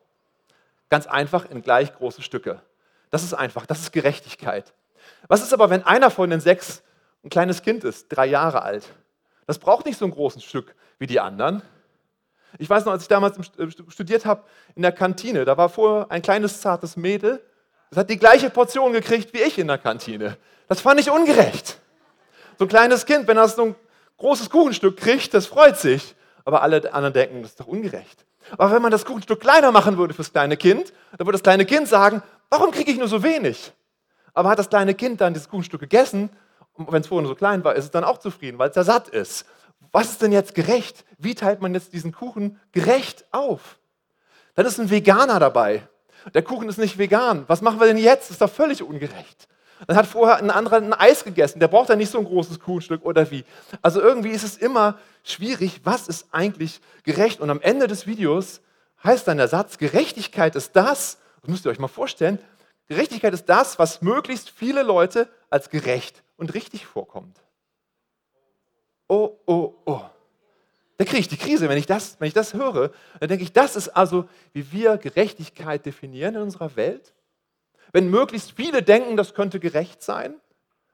Ganz 0.89 1.07
einfach 1.07 1.49
in 1.49 1.61
gleich 1.61 1.93
große 1.95 2.21
Stücke. 2.21 2.61
Das 3.09 3.23
ist 3.23 3.33
einfach, 3.33 3.65
das 3.65 3.79
ist 3.79 3.91
Gerechtigkeit. 3.93 4.73
Was 5.27 5.41
ist 5.41 5.53
aber, 5.53 5.69
wenn 5.69 5.83
einer 5.83 6.11
von 6.11 6.29
den 6.29 6.41
sechs 6.41 6.83
ein 7.23 7.29
kleines 7.29 7.61
Kind 7.61 7.83
ist, 7.83 8.09
drei 8.09 8.25
Jahre 8.25 8.61
alt? 8.61 8.93
Das 9.45 9.59
braucht 9.59 9.85
nicht 9.85 9.97
so 9.97 10.05
ein 10.05 10.11
großes 10.11 10.43
Stück 10.43 10.75
wie 10.99 11.07
die 11.07 11.19
anderen. 11.19 11.61
Ich 12.57 12.69
weiß 12.69 12.85
noch, 12.85 12.91
als 12.91 13.03
ich 13.03 13.07
damals 13.07 13.37
äh, 13.57 13.69
studiert 13.89 14.25
habe 14.25 14.43
in 14.75 14.81
der 14.81 14.91
Kantine, 14.91 15.45
da 15.45 15.57
war 15.57 15.69
vorher 15.69 16.11
ein 16.11 16.21
kleines 16.21 16.59
zartes 16.59 16.97
Mädel, 16.97 17.41
das 17.89 17.99
hat 17.99 18.09
die 18.09 18.17
gleiche 18.17 18.49
Portion 18.49 18.91
gekriegt 18.91 19.33
wie 19.33 19.41
ich 19.41 19.57
in 19.57 19.67
der 19.67 19.77
Kantine. 19.77 20.37
Das 20.67 20.81
fand 20.81 20.99
ich 20.99 21.09
ungerecht. 21.09 21.79
So 22.57 22.65
ein 22.65 22.67
kleines 22.67 23.05
Kind, 23.05 23.27
wenn 23.27 23.37
das 23.37 23.55
so 23.55 23.65
ein 23.67 23.75
großes 24.17 24.49
Kuchenstück 24.49 24.97
kriegt, 24.97 25.33
das 25.33 25.45
freut 25.45 25.77
sich. 25.77 26.15
Aber 26.45 26.61
alle 26.61 26.93
anderen 26.93 27.13
denken, 27.13 27.41
das 27.41 27.51
ist 27.51 27.59
doch 27.59 27.67
ungerecht. 27.67 28.25
Aber 28.57 28.71
wenn 28.71 28.81
man 28.81 28.91
das 28.91 29.03
Kuchenstück 29.03 29.41
kleiner 29.41 29.71
machen 29.71 29.97
würde 29.97 30.13
fürs 30.13 30.31
kleine 30.31 30.55
Kind, 30.55 30.93
dann 31.17 31.27
würde 31.27 31.33
das 31.33 31.43
kleine 31.43 31.65
Kind 31.65 31.87
sagen, 31.87 32.23
warum 32.49 32.71
kriege 32.71 32.91
ich 32.91 32.97
nur 32.97 33.09
so 33.09 33.21
wenig? 33.21 33.73
Aber 34.33 34.49
hat 34.49 34.59
das 34.59 34.69
kleine 34.69 34.93
Kind 34.93 35.19
dann 35.19 35.33
dieses 35.33 35.49
Kuchenstück 35.49 35.81
gegessen, 35.81 36.29
und 36.73 36.91
wenn 36.91 37.01
es 37.01 37.07
vorher 37.07 37.23
nur 37.23 37.31
so 37.31 37.35
klein 37.35 37.63
war, 37.63 37.75
ist 37.75 37.85
es 37.85 37.91
dann 37.91 38.03
auch 38.03 38.19
zufrieden, 38.19 38.59
weil 38.59 38.69
es 38.69 38.75
ja 38.75 38.83
satt 38.83 39.09
ist 39.09 39.45
was 39.91 40.11
ist 40.11 40.21
denn 40.21 40.31
jetzt 40.31 40.55
gerecht? 40.55 41.05
Wie 41.17 41.35
teilt 41.35 41.61
man 41.61 41.73
jetzt 41.73 41.93
diesen 41.93 42.11
Kuchen 42.11 42.59
gerecht 42.71 43.25
auf? 43.31 43.79
Dann 44.55 44.65
ist 44.65 44.79
ein 44.79 44.89
Veganer 44.89 45.39
dabei. 45.39 45.87
Der 46.33 46.43
Kuchen 46.43 46.67
ist 46.67 46.77
nicht 46.77 46.97
vegan. 46.97 47.45
Was 47.47 47.61
machen 47.61 47.79
wir 47.79 47.87
denn 47.87 47.97
jetzt? 47.97 48.23
Das 48.23 48.31
ist 48.31 48.41
doch 48.41 48.49
völlig 48.49 48.83
ungerecht. 48.83 49.47
Dann 49.85 49.95
hat 49.95 50.07
vorher 50.07 50.37
ein 50.37 50.49
anderer 50.49 50.77
ein 50.77 50.93
Eis 50.93 51.23
gegessen. 51.23 51.59
Der 51.59 51.67
braucht 51.67 51.89
ja 51.89 51.95
nicht 51.95 52.09
so 52.09 52.17
ein 52.17 52.25
großes 52.25 52.59
Kuchenstück 52.59 53.05
oder 53.05 53.29
wie. 53.29 53.43
Also 53.81 54.01
irgendwie 54.01 54.29
ist 54.29 54.43
es 54.43 54.57
immer 54.57 54.97
schwierig, 55.23 55.81
was 55.83 56.07
ist 56.07 56.27
eigentlich 56.31 56.81
gerecht? 57.03 57.39
Und 57.39 57.49
am 57.49 57.61
Ende 57.61 57.87
des 57.87 58.07
Videos 58.07 58.61
heißt 59.03 59.27
dann 59.27 59.37
der 59.37 59.47
Satz, 59.47 59.77
Gerechtigkeit 59.77 60.55
ist 60.55 60.75
das, 60.75 61.19
das 61.41 61.49
müsst 61.49 61.65
ihr 61.65 61.71
euch 61.71 61.79
mal 61.79 61.87
vorstellen, 61.87 62.39
Gerechtigkeit 62.87 63.33
ist 63.33 63.45
das, 63.45 63.77
was 63.77 64.01
möglichst 64.01 64.49
viele 64.49 64.81
Leute 64.81 65.27
als 65.49 65.69
gerecht 65.69 66.23
und 66.37 66.53
richtig 66.53 66.85
vorkommt 66.85 67.37
oh, 69.07 69.37
oh, 69.45 69.73
oh. 69.85 70.01
Da 70.97 71.05
kriege 71.05 71.19
ich 71.19 71.27
die 71.27 71.37
Krise, 71.37 71.69
wenn 71.69 71.77
ich, 71.77 71.85
das, 71.85 72.19
wenn 72.19 72.27
ich 72.27 72.33
das 72.33 72.53
höre. 72.53 72.91
Dann 73.19 73.29
denke 73.29 73.43
ich, 73.43 73.53
das 73.53 73.75
ist 73.75 73.89
also, 73.89 74.27
wie 74.53 74.71
wir 74.71 74.97
Gerechtigkeit 74.97 75.85
definieren 75.85 76.35
in 76.35 76.41
unserer 76.41 76.75
Welt. 76.75 77.13
Wenn 77.93 78.09
möglichst 78.09 78.51
viele 78.51 78.83
denken, 78.83 79.17
das 79.17 79.33
könnte 79.33 79.59
gerecht 79.59 80.01
sein, 80.01 80.35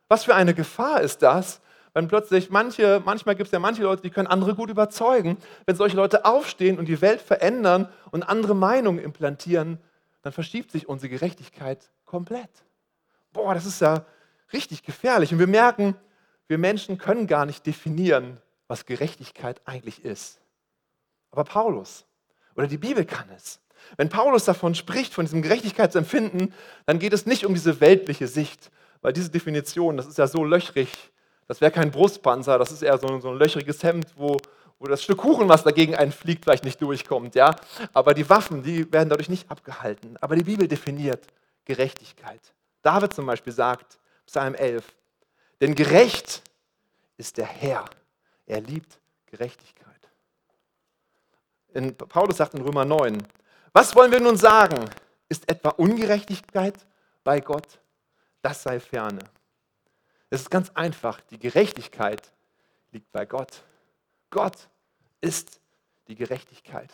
was 0.08 0.26
für 0.26 0.36
eine 0.36 0.54
Gefahr 0.54 1.02
ist 1.02 1.22
das, 1.24 1.62
wenn 1.94 2.08
plötzlich 2.08 2.50
manche, 2.50 3.02
manchmal 3.06 3.36
gibt 3.36 3.48
es 3.48 3.52
ja 3.52 3.60
manche 3.60 3.84
Leute, 3.84 4.02
die 4.02 4.10
können 4.10 4.28
andere 4.28 4.56
gut 4.56 4.70
überzeugen. 4.70 5.38
Wenn 5.66 5.76
solche 5.76 5.96
Leute 5.96 6.26
aufstehen 6.26 6.80
und 6.80 6.88
die 6.88 7.02
Welt 7.02 7.22
verändern 7.22 7.88
und 8.10 8.24
andere 8.24 8.56
Meinungen 8.56 9.00
implantieren, 9.00 9.80
dann 10.24 10.34
verschiebt 10.34 10.72
sich 10.72 10.90
unsere 10.90 11.10
Gerechtigkeit 11.10 11.92
komplett. 12.06 12.50
Boah, 13.32 13.54
das 13.54 13.66
ist 13.66 13.80
ja 13.80 14.06
richtig 14.52 14.84
gefährlich. 14.84 15.32
Und 15.34 15.40
wir 15.40 15.48
merken, 15.48 15.96
wir 16.48 16.58
Menschen 16.58 16.98
können 16.98 17.28
gar 17.28 17.46
nicht 17.46 17.66
definieren, 17.66 18.40
was 18.68 18.86
Gerechtigkeit 18.86 19.62
eigentlich 19.66 20.04
ist. 20.04 20.40
Aber 21.32 21.44
Paulus 21.44 22.06
oder 22.56 22.68
die 22.68 22.78
Bibel 22.78 23.06
kann 23.06 23.30
es. 23.36 23.60
Wenn 23.98 24.10
Paulus 24.10 24.46
davon 24.46 24.76
spricht, 24.76 25.14
von 25.14 25.26
diesem 25.26 25.42
Gerechtigkeitsempfinden, 25.42 26.54
dann 26.86 27.00
geht 27.00 27.14
es 27.14 27.26
nicht 27.26 27.46
um 27.46 27.54
diese 27.54 27.80
weltliche 27.82 28.28
Sicht, 28.28 28.72
weil 29.02 29.14
diese 29.14 29.30
Definition, 29.30 29.98
das 29.98 30.08
ist 30.08 30.18
ja 30.18 30.28
so 30.28 30.44
löchrig, 30.44 30.90
das 31.48 31.62
wäre 31.62 31.72
kein 31.72 31.92
Brustpanzer, 31.92 32.58
das 32.58 32.72
ist 32.72 32.82
eher 32.82 32.98
so, 32.98 33.20
so 33.20 33.30
ein 33.30 33.38
löchriges 33.38 33.84
Hemd, 33.84 34.08
wo, 34.16 34.38
wo 34.80 34.88
das 34.88 35.04
Stück 35.04 35.20
Kuchen, 35.20 35.50
was 35.50 35.64
dagegen 35.64 35.96
einen 35.96 36.12
fliegt, 36.12 36.46
vielleicht 36.46 36.64
nicht 36.64 36.82
durchkommt. 36.82 37.36
Ja? 37.36 37.56
Aber 37.94 38.14
die 38.14 38.30
Waffen, 38.30 38.64
die 38.64 38.92
werden 38.92 39.10
dadurch 39.10 39.30
nicht 39.30 39.50
abgehalten. 39.52 40.18
Aber 40.22 40.36
die 40.36 40.44
Bibel 40.44 40.68
definiert 40.68 41.26
Gerechtigkeit. 41.66 42.42
David 42.82 43.14
zum 43.14 43.26
Beispiel 43.26 43.54
sagt, 43.54 44.00
Psalm 44.26 44.56
11, 44.56 44.86
denn 45.62 45.76
gerecht 45.76 46.42
ist 47.18 47.38
der 47.38 47.46
Herr. 47.46 47.86
Er 48.46 48.62
liebt 48.62 49.00
Gerechtigkeit. 49.28 49.94
In, 51.74 51.96
Paulus 51.96 52.38
sagt 52.38 52.54
in 52.54 52.62
Römer 52.62 52.86
9, 52.86 53.18
was 53.74 53.96
wollen 53.96 54.12
wir 54.12 54.22
nun 54.22 54.38
sagen? 54.38 54.90
Ist 55.28 55.50
etwa 55.50 55.70
Ungerechtigkeit 55.70 56.76
bei 57.24 57.40
Gott? 57.40 57.80
Das 58.42 58.64
sei 58.64 58.80
ferne. 58.80 59.24
Es 60.30 60.42
ist 60.42 60.50
ganz 60.50 60.70
einfach, 60.76 61.20
die 61.22 61.40
Gerechtigkeit 61.40 62.32
liegt 62.92 63.12
bei 63.12 63.26
Gott. 63.26 63.64
Gott 64.30 64.70
ist 65.22 65.60
die 66.08 66.16
Gerechtigkeit. 66.16 66.90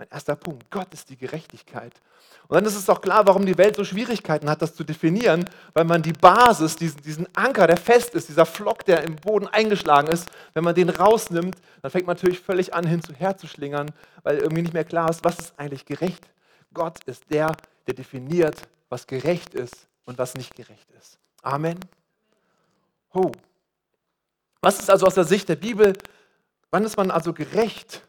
Mein 0.00 0.08
erster 0.08 0.34
Punkt, 0.34 0.70
Gott 0.70 0.94
ist 0.94 1.10
die 1.10 1.16
Gerechtigkeit. 1.18 1.92
Und 2.48 2.54
dann 2.54 2.64
ist 2.64 2.74
es 2.74 2.88
auch 2.88 3.02
klar, 3.02 3.26
warum 3.26 3.44
die 3.44 3.58
Welt 3.58 3.76
so 3.76 3.84
Schwierigkeiten 3.84 4.48
hat, 4.48 4.62
das 4.62 4.74
zu 4.74 4.82
definieren, 4.82 5.44
weil 5.74 5.84
man 5.84 6.00
die 6.00 6.14
Basis, 6.14 6.74
diesen, 6.74 7.02
diesen 7.02 7.28
Anker, 7.36 7.66
der 7.66 7.76
fest 7.76 8.14
ist, 8.14 8.30
dieser 8.30 8.46
Flock, 8.46 8.86
der 8.86 9.04
im 9.04 9.16
Boden 9.16 9.46
eingeschlagen 9.46 10.08
ist, 10.08 10.26
wenn 10.54 10.64
man 10.64 10.74
den 10.74 10.88
rausnimmt, 10.88 11.54
dann 11.82 11.90
fängt 11.90 12.06
man 12.06 12.16
natürlich 12.16 12.40
völlig 12.40 12.72
an, 12.72 12.86
hin 12.86 13.02
zu 13.02 13.46
schlingern, 13.46 13.90
weil 14.22 14.38
irgendwie 14.38 14.62
nicht 14.62 14.72
mehr 14.72 14.86
klar 14.86 15.10
ist, 15.10 15.22
was 15.22 15.38
ist 15.38 15.58
eigentlich 15.58 15.84
gerecht. 15.84 16.26
Gott 16.72 17.04
ist 17.04 17.24
der, 17.28 17.54
der 17.86 17.92
definiert, 17.92 18.56
was 18.88 19.06
gerecht 19.06 19.52
ist 19.52 19.86
und 20.06 20.16
was 20.16 20.34
nicht 20.34 20.56
gerecht 20.56 20.90
ist. 20.98 21.18
Amen. 21.42 21.78
Ho. 23.12 23.32
Was 24.62 24.78
ist 24.78 24.88
also 24.88 25.04
aus 25.04 25.14
der 25.14 25.24
Sicht 25.24 25.50
der 25.50 25.56
Bibel, 25.56 25.92
wann 26.70 26.86
ist 26.86 26.96
man 26.96 27.10
also 27.10 27.34
gerecht? 27.34 28.02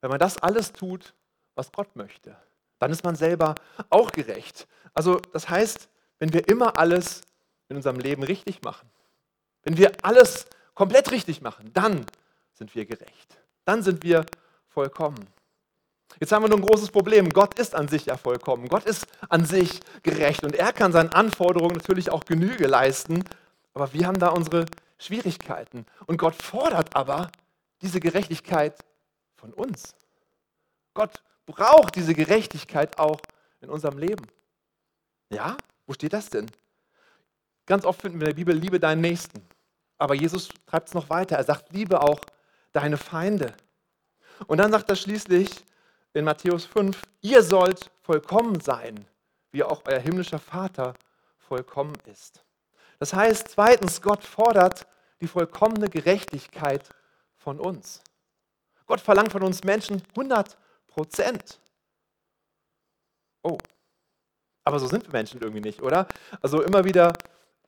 Wenn 0.00 0.10
man 0.10 0.18
das 0.18 0.38
alles 0.38 0.72
tut, 0.72 1.14
was 1.54 1.72
Gott 1.72 1.96
möchte, 1.96 2.36
dann 2.78 2.90
ist 2.90 3.04
man 3.04 3.16
selber 3.16 3.54
auch 3.90 4.12
gerecht. 4.12 4.68
Also 4.94 5.16
das 5.32 5.48
heißt, 5.48 5.88
wenn 6.18 6.32
wir 6.32 6.48
immer 6.48 6.78
alles 6.78 7.22
in 7.68 7.76
unserem 7.76 7.98
Leben 7.98 8.22
richtig 8.22 8.62
machen, 8.62 8.88
wenn 9.62 9.76
wir 9.76 9.92
alles 10.02 10.46
komplett 10.74 11.10
richtig 11.10 11.42
machen, 11.42 11.72
dann 11.72 12.06
sind 12.52 12.74
wir 12.74 12.86
gerecht. 12.86 13.38
Dann 13.64 13.82
sind 13.82 14.02
wir 14.02 14.24
vollkommen. 14.68 15.26
Jetzt 16.20 16.32
haben 16.32 16.42
wir 16.42 16.48
nur 16.48 16.58
ein 16.58 16.64
großes 16.64 16.90
Problem. 16.90 17.28
Gott 17.30 17.58
ist 17.58 17.74
an 17.74 17.88
sich 17.88 18.06
ja 18.06 18.16
vollkommen. 18.16 18.68
Gott 18.68 18.84
ist 18.84 19.06
an 19.28 19.44
sich 19.44 19.80
gerecht 20.02 20.44
und 20.44 20.54
er 20.54 20.72
kann 20.72 20.92
seinen 20.92 21.10
Anforderungen 21.10 21.76
natürlich 21.76 22.10
auch 22.10 22.24
Genüge 22.24 22.66
leisten. 22.66 23.24
Aber 23.74 23.92
wir 23.92 24.06
haben 24.06 24.18
da 24.18 24.28
unsere 24.28 24.66
Schwierigkeiten. 24.98 25.86
Und 26.06 26.16
Gott 26.16 26.34
fordert 26.34 26.96
aber 26.96 27.30
diese 27.82 28.00
Gerechtigkeit 28.00 28.74
von 29.38 29.54
uns. 29.54 29.94
Gott 30.94 31.22
braucht 31.46 31.94
diese 31.96 32.14
Gerechtigkeit 32.14 32.98
auch 32.98 33.20
in 33.60 33.70
unserem 33.70 33.98
Leben. 33.98 34.26
Ja, 35.30 35.56
wo 35.86 35.92
steht 35.94 36.12
das 36.12 36.28
denn? 36.28 36.50
Ganz 37.66 37.84
oft 37.84 38.00
finden 38.00 38.20
wir 38.20 38.26
in 38.26 38.34
der 38.34 38.36
Bibel, 38.36 38.54
liebe 38.54 38.80
deinen 38.80 39.00
Nächsten. 39.00 39.46
Aber 39.98 40.14
Jesus 40.14 40.48
treibt 40.66 40.88
es 40.88 40.94
noch 40.94 41.10
weiter. 41.10 41.36
Er 41.36 41.44
sagt, 41.44 41.72
liebe 41.72 42.00
auch 42.00 42.20
deine 42.72 42.96
Feinde. 42.96 43.54
Und 44.46 44.58
dann 44.58 44.70
sagt 44.70 44.88
er 44.88 44.96
schließlich 44.96 45.50
in 46.14 46.24
Matthäus 46.24 46.64
5, 46.64 47.00
ihr 47.20 47.42
sollt 47.42 47.90
vollkommen 48.02 48.60
sein, 48.60 49.06
wie 49.50 49.62
auch 49.62 49.82
euer 49.86 49.98
himmlischer 49.98 50.38
Vater 50.38 50.94
vollkommen 51.38 51.96
ist. 52.06 52.44
Das 52.98 53.12
heißt, 53.12 53.48
zweitens, 53.48 54.00
Gott 54.00 54.24
fordert 54.24 54.86
die 55.20 55.28
vollkommene 55.28 55.88
Gerechtigkeit 55.88 56.88
von 57.36 57.60
uns. 57.60 58.02
Gott 58.88 59.00
verlangt 59.00 59.30
von 59.30 59.42
uns 59.42 59.62
Menschen 59.62 60.02
100 60.16 60.56
Prozent. 60.88 61.60
Oh, 63.42 63.58
aber 64.64 64.80
so 64.80 64.86
sind 64.86 65.06
wir 65.06 65.12
Menschen 65.12 65.40
irgendwie 65.40 65.60
nicht, 65.60 65.80
oder? 65.80 66.08
Also 66.42 66.62
immer 66.62 66.84
wieder 66.84 67.12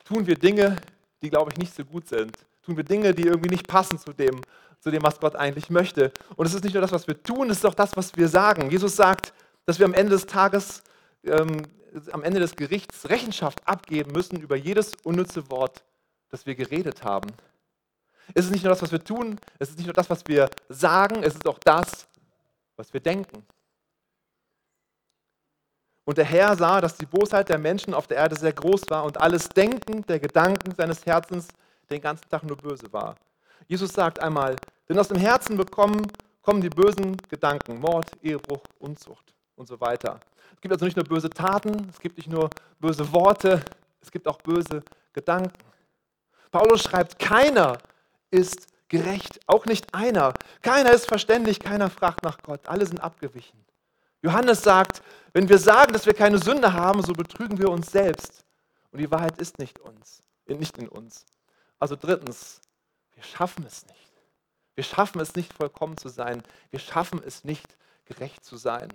tun 0.04 0.26
wir 0.26 0.34
Dinge, 0.34 0.76
die, 1.22 1.30
glaube 1.30 1.52
ich, 1.52 1.58
nicht 1.58 1.74
so 1.74 1.84
gut 1.84 2.08
sind. 2.08 2.36
Tun 2.62 2.76
wir 2.76 2.84
Dinge, 2.84 3.14
die 3.14 3.26
irgendwie 3.26 3.50
nicht 3.50 3.68
passen 3.68 3.98
zu 3.98 4.12
dem, 4.12 4.40
zu 4.80 4.90
dem, 4.90 5.02
was 5.02 5.20
Gott 5.20 5.36
eigentlich 5.36 5.70
möchte. 5.70 6.12
Und 6.36 6.46
es 6.46 6.54
ist 6.54 6.64
nicht 6.64 6.74
nur 6.74 6.82
das, 6.82 6.92
was 6.92 7.06
wir 7.06 7.22
tun, 7.22 7.50
es 7.50 7.58
ist 7.58 7.66
auch 7.66 7.74
das, 7.74 7.96
was 7.96 8.16
wir 8.16 8.28
sagen. 8.28 8.70
Jesus 8.70 8.96
sagt, 8.96 9.32
dass 9.66 9.78
wir 9.78 9.86
am 9.86 9.94
Ende 9.94 10.12
des 10.12 10.26
Tages, 10.26 10.82
ähm, 11.24 11.62
am 12.12 12.22
Ende 12.22 12.40
des 12.40 12.56
Gerichts 12.56 13.08
Rechenschaft 13.08 13.66
abgeben 13.66 14.12
müssen 14.12 14.40
über 14.40 14.56
jedes 14.56 14.92
unnütze 15.04 15.50
Wort, 15.50 15.82
das 16.28 16.46
wir 16.46 16.54
geredet 16.54 17.04
haben. 17.04 17.28
Es 18.34 18.46
ist 18.46 18.50
nicht 18.50 18.64
nur 18.64 18.70
das, 18.70 18.82
was 18.82 18.92
wir 18.92 19.02
tun, 19.02 19.38
es 19.58 19.70
ist 19.70 19.78
nicht 19.78 19.86
nur 19.86 19.94
das, 19.94 20.08
was 20.08 20.22
wir 20.26 20.48
sagen, 20.68 21.22
es 21.22 21.34
ist 21.34 21.46
auch 21.46 21.58
das, 21.58 22.06
was 22.76 22.92
wir 22.92 23.00
denken. 23.00 23.44
Und 26.04 26.18
der 26.18 26.24
Herr 26.24 26.56
sah, 26.56 26.80
dass 26.80 26.96
die 26.96 27.06
Bosheit 27.06 27.48
der 27.48 27.58
Menschen 27.58 27.94
auf 27.94 28.06
der 28.06 28.16
Erde 28.16 28.36
sehr 28.36 28.52
groß 28.52 28.82
war 28.88 29.04
und 29.04 29.20
alles 29.20 29.48
Denken 29.48 30.02
der 30.06 30.18
Gedanken 30.18 30.74
seines 30.74 31.06
Herzens 31.06 31.48
den 31.90 32.00
ganzen 32.00 32.28
Tag 32.28 32.42
nur 32.42 32.56
böse 32.56 32.92
war. 32.92 33.16
Jesus 33.68 33.92
sagt 33.92 34.20
einmal, 34.20 34.56
denn 34.88 34.98
aus 34.98 35.08
dem 35.08 35.18
Herzen 35.18 35.56
bekommen, 35.56 36.02
kommen 36.42 36.60
die 36.60 36.70
bösen 36.70 37.16
Gedanken, 37.28 37.78
Mord, 37.78 38.06
Ehebruch, 38.22 38.62
Unzucht 38.78 39.34
und 39.54 39.68
so 39.68 39.80
weiter. 39.80 40.18
Es 40.54 40.60
gibt 40.60 40.72
also 40.72 40.84
nicht 40.84 40.96
nur 40.96 41.04
böse 41.04 41.30
Taten, 41.30 41.88
es 41.90 42.00
gibt 42.00 42.16
nicht 42.16 42.28
nur 42.28 42.50
böse 42.80 43.12
Worte, 43.12 43.62
es 44.00 44.10
gibt 44.10 44.26
auch 44.26 44.38
böse 44.38 44.82
Gedanken. 45.12 45.52
Paulus 46.50 46.82
schreibt, 46.82 47.18
keiner 47.18 47.78
ist 48.30 48.66
gerecht, 48.88 49.40
auch 49.46 49.66
nicht 49.66 49.94
einer. 49.94 50.34
Keiner 50.62 50.92
ist 50.92 51.06
verständig, 51.06 51.60
keiner 51.60 51.90
fragt 51.90 52.22
nach 52.22 52.38
Gott, 52.42 52.66
alle 52.66 52.86
sind 52.86 53.00
abgewichen. 53.00 53.64
Johannes 54.22 54.62
sagt, 54.62 55.02
wenn 55.32 55.48
wir 55.48 55.58
sagen, 55.58 55.92
dass 55.92 56.06
wir 56.06 56.14
keine 56.14 56.38
Sünde 56.38 56.72
haben, 56.72 57.02
so 57.02 57.12
betrügen 57.12 57.58
wir 57.58 57.70
uns 57.70 57.90
selbst. 57.90 58.44
Und 58.90 58.98
die 58.98 59.10
Wahrheit 59.10 59.38
ist 59.38 59.58
nicht 59.58 59.78
uns, 59.78 60.22
nicht 60.46 60.76
in 60.76 60.88
uns. 60.88 61.24
Also 61.78 61.96
drittens, 61.96 62.60
wir 63.14 63.22
schaffen 63.22 63.64
es 63.66 63.86
nicht. 63.86 64.12
Wir 64.74 64.84
schaffen 64.84 65.20
es 65.20 65.34
nicht, 65.34 65.52
vollkommen 65.52 65.96
zu 65.96 66.08
sein. 66.08 66.42
Wir 66.70 66.80
schaffen 66.80 67.22
es 67.24 67.44
nicht, 67.44 67.76
gerecht 68.04 68.44
zu 68.44 68.56
sein. 68.56 68.88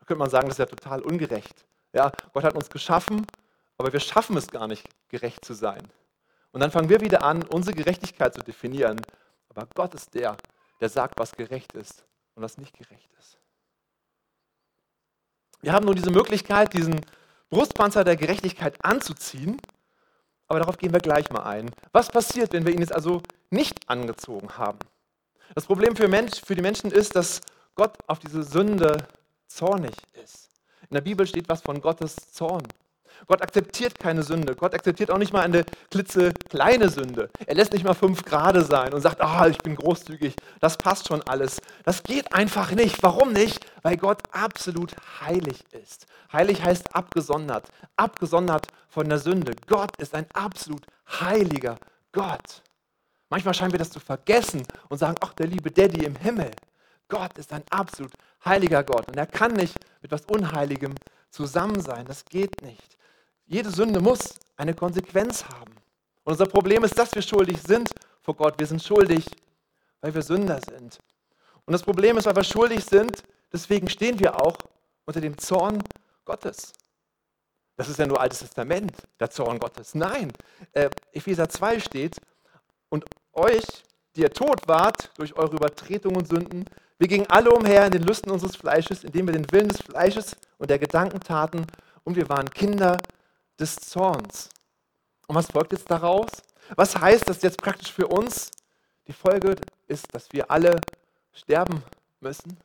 Da 0.00 0.06
könnte 0.06 0.18
man 0.18 0.30
sagen, 0.30 0.48
das 0.48 0.58
ist 0.58 0.58
ja 0.58 0.66
total 0.66 1.00
ungerecht. 1.02 1.64
Ja, 1.92 2.12
Gott 2.32 2.44
hat 2.44 2.54
uns 2.54 2.68
geschaffen, 2.68 3.26
aber 3.78 3.92
wir 3.92 4.00
schaffen 4.00 4.36
es 4.36 4.48
gar 4.48 4.66
nicht, 4.66 4.86
gerecht 5.08 5.44
zu 5.44 5.54
sein. 5.54 5.88
Und 6.54 6.60
dann 6.60 6.70
fangen 6.70 6.88
wir 6.88 7.00
wieder 7.00 7.24
an, 7.24 7.42
unsere 7.42 7.74
Gerechtigkeit 7.74 8.32
zu 8.32 8.40
definieren. 8.40 9.00
Aber 9.48 9.66
Gott 9.74 9.92
ist 9.92 10.14
der, 10.14 10.36
der 10.80 10.88
sagt, 10.88 11.18
was 11.18 11.32
gerecht 11.32 11.72
ist 11.72 12.04
und 12.36 12.44
was 12.44 12.58
nicht 12.58 12.78
gerecht 12.78 13.10
ist. 13.18 13.38
Wir 15.62 15.72
haben 15.72 15.84
nun 15.84 15.96
diese 15.96 16.12
Möglichkeit, 16.12 16.72
diesen 16.72 17.00
Brustpanzer 17.50 18.04
der 18.04 18.14
Gerechtigkeit 18.14 18.76
anzuziehen, 18.84 19.60
aber 20.46 20.60
darauf 20.60 20.76
gehen 20.76 20.92
wir 20.92 21.00
gleich 21.00 21.28
mal 21.30 21.42
ein. 21.42 21.72
Was 21.90 22.08
passiert, 22.08 22.52
wenn 22.52 22.64
wir 22.64 22.72
ihn 22.72 22.80
jetzt 22.80 22.94
also 22.94 23.20
nicht 23.50 23.90
angezogen 23.90 24.56
haben? 24.56 24.78
Das 25.56 25.66
Problem 25.66 25.96
für, 25.96 26.06
Mensch, 26.06 26.40
für 26.40 26.54
die 26.54 26.62
Menschen 26.62 26.92
ist, 26.92 27.16
dass 27.16 27.40
Gott 27.74 27.98
auf 28.06 28.20
diese 28.20 28.44
Sünde 28.44 29.08
zornig 29.48 29.96
ist. 30.12 30.50
In 30.88 30.94
der 30.94 31.00
Bibel 31.00 31.26
steht 31.26 31.48
was 31.48 31.62
von 31.62 31.80
Gottes 31.80 32.14
Zorn. 32.30 32.62
Gott 33.26 33.42
akzeptiert 33.42 33.98
keine 33.98 34.22
Sünde. 34.22 34.54
Gott 34.54 34.74
akzeptiert 34.74 35.10
auch 35.10 35.18
nicht 35.18 35.32
mal 35.32 35.42
eine 35.42 35.64
klitzekleine 35.90 36.88
Sünde. 36.88 37.30
Er 37.46 37.54
lässt 37.54 37.72
nicht 37.72 37.84
mal 37.84 37.94
fünf 37.94 38.24
Grade 38.24 38.64
sein 38.64 38.92
und 38.92 39.00
sagt, 39.00 39.20
ah, 39.20 39.46
ich 39.48 39.58
bin 39.58 39.76
großzügig, 39.76 40.34
das 40.60 40.76
passt 40.76 41.08
schon 41.08 41.22
alles. 41.22 41.60
Das 41.84 42.02
geht 42.02 42.32
einfach 42.34 42.72
nicht. 42.72 43.02
Warum 43.02 43.32
nicht? 43.32 43.66
Weil 43.82 43.96
Gott 43.96 44.22
absolut 44.32 44.94
heilig 45.20 45.64
ist. 45.72 46.06
Heilig 46.32 46.62
heißt 46.62 46.94
abgesondert, 46.94 47.68
abgesondert 47.96 48.66
von 48.88 49.08
der 49.08 49.18
Sünde. 49.18 49.54
Gott 49.66 49.96
ist 49.98 50.14
ein 50.14 50.26
absolut 50.32 50.84
heiliger 51.20 51.76
Gott. 52.12 52.62
Manchmal 53.30 53.54
scheinen 53.54 53.72
wir 53.72 53.78
das 53.78 53.90
zu 53.90 54.00
vergessen 54.00 54.62
und 54.88 54.98
sagen, 54.98 55.16
ach, 55.20 55.32
der 55.34 55.46
liebe 55.46 55.70
Daddy 55.70 56.04
im 56.04 56.16
Himmel. 56.16 56.50
Gott 57.08 57.36
ist 57.38 57.52
ein 57.52 57.64
absolut 57.70 58.12
heiliger 58.44 58.82
Gott 58.82 59.08
und 59.08 59.16
er 59.16 59.26
kann 59.26 59.52
nicht 59.52 59.76
mit 60.02 60.10
was 60.10 60.22
Unheiligem 60.26 60.94
zusammen 61.30 61.80
sein. 61.80 62.06
Das 62.06 62.24
geht 62.24 62.62
nicht. 62.62 62.96
Jede 63.46 63.70
Sünde 63.70 64.00
muss 64.00 64.34
eine 64.56 64.74
Konsequenz 64.74 65.44
haben. 65.44 65.72
Und 66.24 66.32
unser 66.32 66.46
Problem 66.46 66.84
ist, 66.84 66.98
dass 66.98 67.14
wir 67.14 67.22
schuldig 67.22 67.60
sind 67.62 67.90
vor 68.22 68.34
Gott. 68.34 68.58
Wir 68.58 68.66
sind 68.66 68.82
schuldig, 68.82 69.26
weil 70.00 70.14
wir 70.14 70.22
Sünder 70.22 70.60
sind. 70.68 70.98
Und 71.66 71.72
das 71.72 71.82
Problem 71.82 72.16
ist, 72.16 72.26
weil 72.26 72.36
wir 72.36 72.44
schuldig 72.44 72.84
sind, 72.84 73.22
deswegen 73.52 73.88
stehen 73.88 74.18
wir 74.18 74.40
auch 74.40 74.56
unter 75.04 75.20
dem 75.20 75.36
Zorn 75.38 75.82
Gottes. 76.24 76.72
Das 77.76 77.88
ist 77.88 77.98
ja 77.98 78.06
nur 78.06 78.20
Altes 78.20 78.40
Testament, 78.40 78.92
der 79.18 79.30
Zorn 79.30 79.58
Gottes. 79.58 79.94
Nein, 79.94 80.32
äh, 80.72 80.88
Epheser 81.12 81.48
2 81.48 81.80
steht, 81.80 82.16
und 82.88 83.04
euch, 83.32 83.64
die 84.14 84.20
ihr 84.20 84.30
tot 84.30 84.68
wart 84.68 85.10
durch 85.16 85.36
eure 85.36 85.56
Übertretungen 85.56 86.18
und 86.18 86.28
Sünden, 86.28 86.64
wir 86.98 87.08
gingen 87.08 87.26
alle 87.28 87.50
umher 87.50 87.86
in 87.86 87.92
den 87.92 88.04
Lüsten 88.04 88.30
unseres 88.30 88.54
Fleisches, 88.54 89.02
indem 89.02 89.26
wir 89.26 89.32
den 89.32 89.50
Willen 89.50 89.68
des 89.68 89.82
Fleisches 89.82 90.36
und 90.58 90.70
der 90.70 90.78
Gedanken 90.78 91.20
taten, 91.20 91.66
und 92.04 92.16
wir 92.16 92.28
waren 92.28 92.48
Kinder 92.50 92.98
des 93.58 93.76
Zorns. 93.76 94.48
Und 95.26 95.36
was 95.36 95.46
folgt 95.46 95.72
jetzt 95.72 95.90
daraus? 95.90 96.30
Was 96.76 96.96
heißt 96.96 97.28
das 97.28 97.42
jetzt 97.42 97.58
praktisch 97.58 97.92
für 97.92 98.06
uns? 98.06 98.50
Die 99.06 99.12
Folge 99.12 99.56
ist, 99.86 100.14
dass 100.14 100.32
wir 100.32 100.50
alle 100.50 100.80
sterben 101.32 101.82
müssen. 102.20 102.56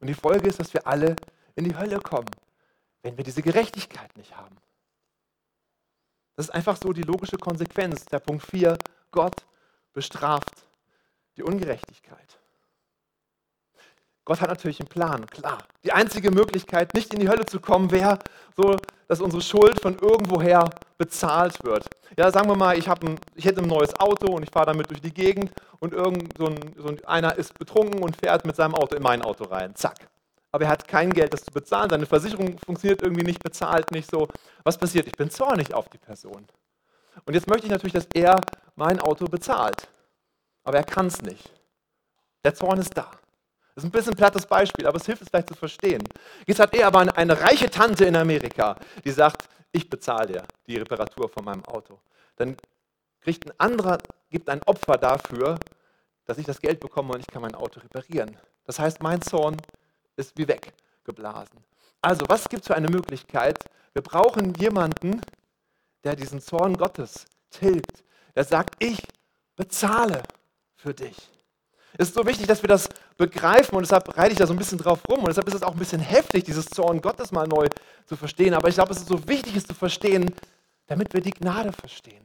Und 0.00 0.08
die 0.08 0.14
Folge 0.14 0.48
ist, 0.48 0.60
dass 0.60 0.74
wir 0.74 0.86
alle 0.86 1.16
in 1.54 1.64
die 1.64 1.76
Hölle 1.76 2.00
kommen, 2.00 2.30
wenn 3.02 3.16
wir 3.16 3.24
diese 3.24 3.42
Gerechtigkeit 3.42 4.16
nicht 4.16 4.36
haben. 4.36 4.56
Das 6.36 6.46
ist 6.46 6.50
einfach 6.50 6.76
so 6.76 6.92
die 6.92 7.02
logische 7.02 7.38
Konsequenz. 7.38 8.04
Der 8.06 8.18
Punkt 8.18 8.44
4, 8.44 8.76
Gott 9.12 9.46
bestraft 9.92 10.66
die 11.36 11.42
Ungerechtigkeit. 11.42 12.38
Gott 14.24 14.40
hat 14.40 14.48
natürlich 14.48 14.80
einen 14.80 14.88
Plan, 14.88 15.26
klar. 15.26 15.58
Die 15.84 15.92
einzige 15.92 16.30
Möglichkeit, 16.30 16.94
nicht 16.94 17.12
in 17.12 17.20
die 17.20 17.28
Hölle 17.28 17.44
zu 17.44 17.60
kommen, 17.60 17.90
wäre 17.90 18.18
so, 18.56 18.76
dass 19.08 19.20
unsere 19.20 19.42
Schuld 19.42 19.80
von 19.80 19.98
irgendwoher 19.98 20.70
bezahlt 20.98 21.62
wird. 21.64 21.86
Ja, 22.16 22.30
sagen 22.30 22.48
wir 22.48 22.56
mal, 22.56 22.78
ich, 22.78 22.88
ein, 22.88 23.18
ich 23.34 23.44
hätte 23.44 23.60
ein 23.60 23.68
neues 23.68 23.98
Auto 23.98 24.32
und 24.34 24.42
ich 24.42 24.50
fahre 24.50 24.66
damit 24.66 24.90
durch 24.90 25.00
die 25.00 25.12
Gegend 25.12 25.50
und 25.80 25.92
irgend 25.92 26.36
so, 26.38 26.46
ein, 26.46 26.58
so 26.76 26.88
ein, 26.88 27.04
einer 27.04 27.36
ist 27.36 27.58
betrunken 27.58 28.02
und 28.02 28.16
fährt 28.16 28.46
mit 28.46 28.56
seinem 28.56 28.74
Auto 28.74 28.96
in 28.96 29.02
mein 29.02 29.22
Auto 29.22 29.44
rein. 29.44 29.74
Zack. 29.74 30.08
Aber 30.52 30.64
er 30.64 30.70
hat 30.70 30.86
kein 30.86 31.10
Geld, 31.10 31.32
das 31.32 31.44
zu 31.44 31.50
bezahlen. 31.50 31.90
Seine 31.90 32.06
Versicherung 32.06 32.56
funktioniert 32.64 33.02
irgendwie 33.02 33.24
nicht, 33.24 33.42
bezahlt 33.42 33.90
nicht 33.90 34.08
so. 34.08 34.28
Was 34.62 34.78
passiert? 34.78 35.06
Ich 35.08 35.14
bin 35.14 35.28
zornig 35.28 35.74
auf 35.74 35.88
die 35.88 35.98
Person. 35.98 36.46
Und 37.26 37.34
jetzt 37.34 37.48
möchte 37.48 37.66
ich 37.66 37.72
natürlich, 37.72 37.92
dass 37.92 38.06
er 38.14 38.40
mein 38.76 39.00
Auto 39.00 39.26
bezahlt. 39.26 39.88
Aber 40.62 40.76
er 40.76 40.84
kann 40.84 41.06
es 41.06 41.22
nicht. 41.22 41.50
Der 42.44 42.54
Zorn 42.54 42.78
ist 42.78 42.96
da. 42.96 43.10
Das 43.74 43.82
ist 43.82 43.88
ein 43.88 43.92
bisschen 43.92 44.12
ein 44.12 44.16
plattes 44.16 44.46
Beispiel, 44.46 44.86
aber 44.86 44.98
es 44.98 45.06
hilft 45.06 45.22
es 45.22 45.28
vielleicht 45.28 45.48
zu 45.48 45.54
verstehen. 45.54 46.02
Jetzt 46.46 46.60
hat 46.60 46.74
er 46.74 46.86
aber 46.86 47.00
eine, 47.00 47.16
eine 47.16 47.40
reiche 47.40 47.68
Tante 47.68 48.04
in 48.04 48.14
Amerika, 48.14 48.76
die 49.04 49.10
sagt, 49.10 49.48
ich 49.72 49.90
bezahle 49.90 50.26
dir 50.28 50.42
die 50.66 50.76
Reparatur 50.76 51.28
von 51.28 51.44
meinem 51.44 51.64
Auto. 51.64 51.98
Dann 52.36 52.56
kriegt 53.20 53.46
ein 53.46 53.54
anderer, 53.58 53.98
gibt 54.30 54.48
ein 54.48 54.62
Opfer 54.62 54.96
dafür, 54.96 55.58
dass 56.26 56.38
ich 56.38 56.46
das 56.46 56.60
Geld 56.60 56.78
bekomme 56.78 57.14
und 57.14 57.20
ich 57.20 57.26
kann 57.26 57.42
mein 57.42 57.54
Auto 57.54 57.80
reparieren. 57.80 58.36
Das 58.64 58.78
heißt, 58.78 59.02
mein 59.02 59.20
Zorn 59.20 59.56
ist 60.16 60.38
wie 60.38 60.46
weggeblasen. 60.46 61.58
Also, 62.00 62.26
was 62.28 62.48
gibt 62.48 62.62
es 62.62 62.68
für 62.68 62.76
eine 62.76 62.88
Möglichkeit? 62.88 63.58
Wir 63.92 64.02
brauchen 64.02 64.54
jemanden, 64.54 65.20
der 66.04 66.14
diesen 66.16 66.40
Zorn 66.40 66.76
Gottes 66.76 67.26
tilgt, 67.50 68.04
der 68.36 68.44
sagt, 68.44 68.76
ich 68.78 69.02
bezahle 69.56 70.22
für 70.76 70.94
dich. 70.94 71.16
Es 71.96 72.08
ist 72.08 72.14
so 72.14 72.26
wichtig, 72.26 72.46
dass 72.46 72.62
wir 72.62 72.68
das 72.68 72.88
begreifen 73.16 73.76
und 73.76 73.82
deshalb 73.82 74.16
reite 74.16 74.32
ich 74.32 74.38
da 74.38 74.46
so 74.46 74.52
ein 74.52 74.58
bisschen 74.58 74.78
drauf 74.78 75.00
rum 75.08 75.20
und 75.20 75.28
deshalb 75.28 75.46
ist 75.46 75.54
es 75.54 75.62
auch 75.62 75.72
ein 75.72 75.78
bisschen 75.78 76.00
heftig, 76.00 76.44
dieses 76.44 76.66
Zorn 76.66 77.00
Gottes 77.00 77.30
mal 77.30 77.46
neu 77.46 77.68
zu 78.06 78.16
verstehen. 78.16 78.54
Aber 78.54 78.68
ich 78.68 78.74
glaube, 78.74 78.92
es 78.92 78.98
ist 78.98 79.08
so 79.08 79.28
wichtig, 79.28 79.54
es 79.54 79.64
zu 79.64 79.74
verstehen, 79.74 80.34
damit 80.86 81.14
wir 81.14 81.20
die 81.20 81.30
Gnade 81.30 81.72
verstehen. 81.72 82.24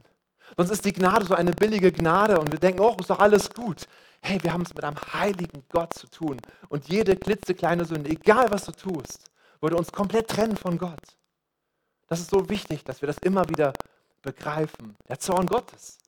Sonst 0.58 0.72
ist 0.72 0.86
die 0.86 0.94
Gnade 0.94 1.26
so 1.26 1.36
eine 1.36 1.52
billige 1.52 1.92
Gnade 1.92 2.40
und 2.40 2.52
wir 2.52 2.60
denken, 2.60 2.82
oh, 2.82 2.96
ist 3.00 3.10
doch 3.10 3.20
alles 3.20 3.52
gut. 3.52 3.86
Hey, 4.22 4.42
wir 4.42 4.52
haben 4.52 4.64
es 4.64 4.74
mit 4.74 4.84
einem 4.84 4.98
heiligen 5.14 5.64
Gott 5.70 5.94
zu 5.94 6.08
tun 6.08 6.38
und 6.70 6.90
jede 6.90 7.16
klitzekleine 7.16 7.86
Sünde, 7.86 8.10
egal 8.10 8.50
was 8.50 8.66
du 8.66 8.72
tust, 8.72 9.30
würde 9.62 9.78
uns 9.78 9.92
komplett 9.92 10.28
trennen 10.28 10.58
von 10.58 10.78
Gott. 10.78 11.18
Das 12.08 12.20
ist 12.20 12.32
so 12.32 12.50
wichtig, 12.50 12.84
dass 12.84 13.02
wir 13.02 13.08
das 13.08 13.20
immer 13.20 13.48
wieder 13.50 13.72
begreifen. 14.24 14.98
Der 15.08 15.20
Zorn 15.20 15.46
Gottes. 15.46 16.00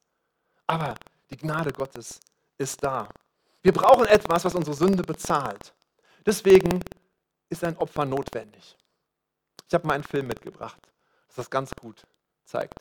Aber 0.66 0.96
die 1.30 1.38
Gnade 1.38 1.72
Gottes 1.72 2.20
ist 2.58 2.84
da. 2.84 3.08
Wir 3.64 3.74
brauchen 3.74 4.06
etwas, 4.08 4.44
was 4.44 4.56
unsere 4.56 4.76
Sünde 4.76 5.04
bezahlt. 5.04 5.74
Deswegen 6.26 6.80
ist 7.50 7.64
ein 7.64 7.78
Opfer 7.78 8.06
notwendig. 8.06 8.76
Ich 9.68 9.74
habe 9.74 9.88
mal 9.88 9.94
einen 9.94 10.04
Film 10.04 10.28
mitgebracht, 10.28 10.82
das 11.28 11.36
das 11.36 11.50
ganz 11.50 11.72
gut 11.76 12.06
zeigt. 12.44 12.74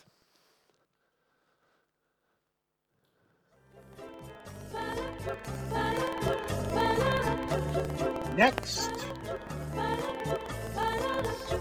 Next. 8.37 8.91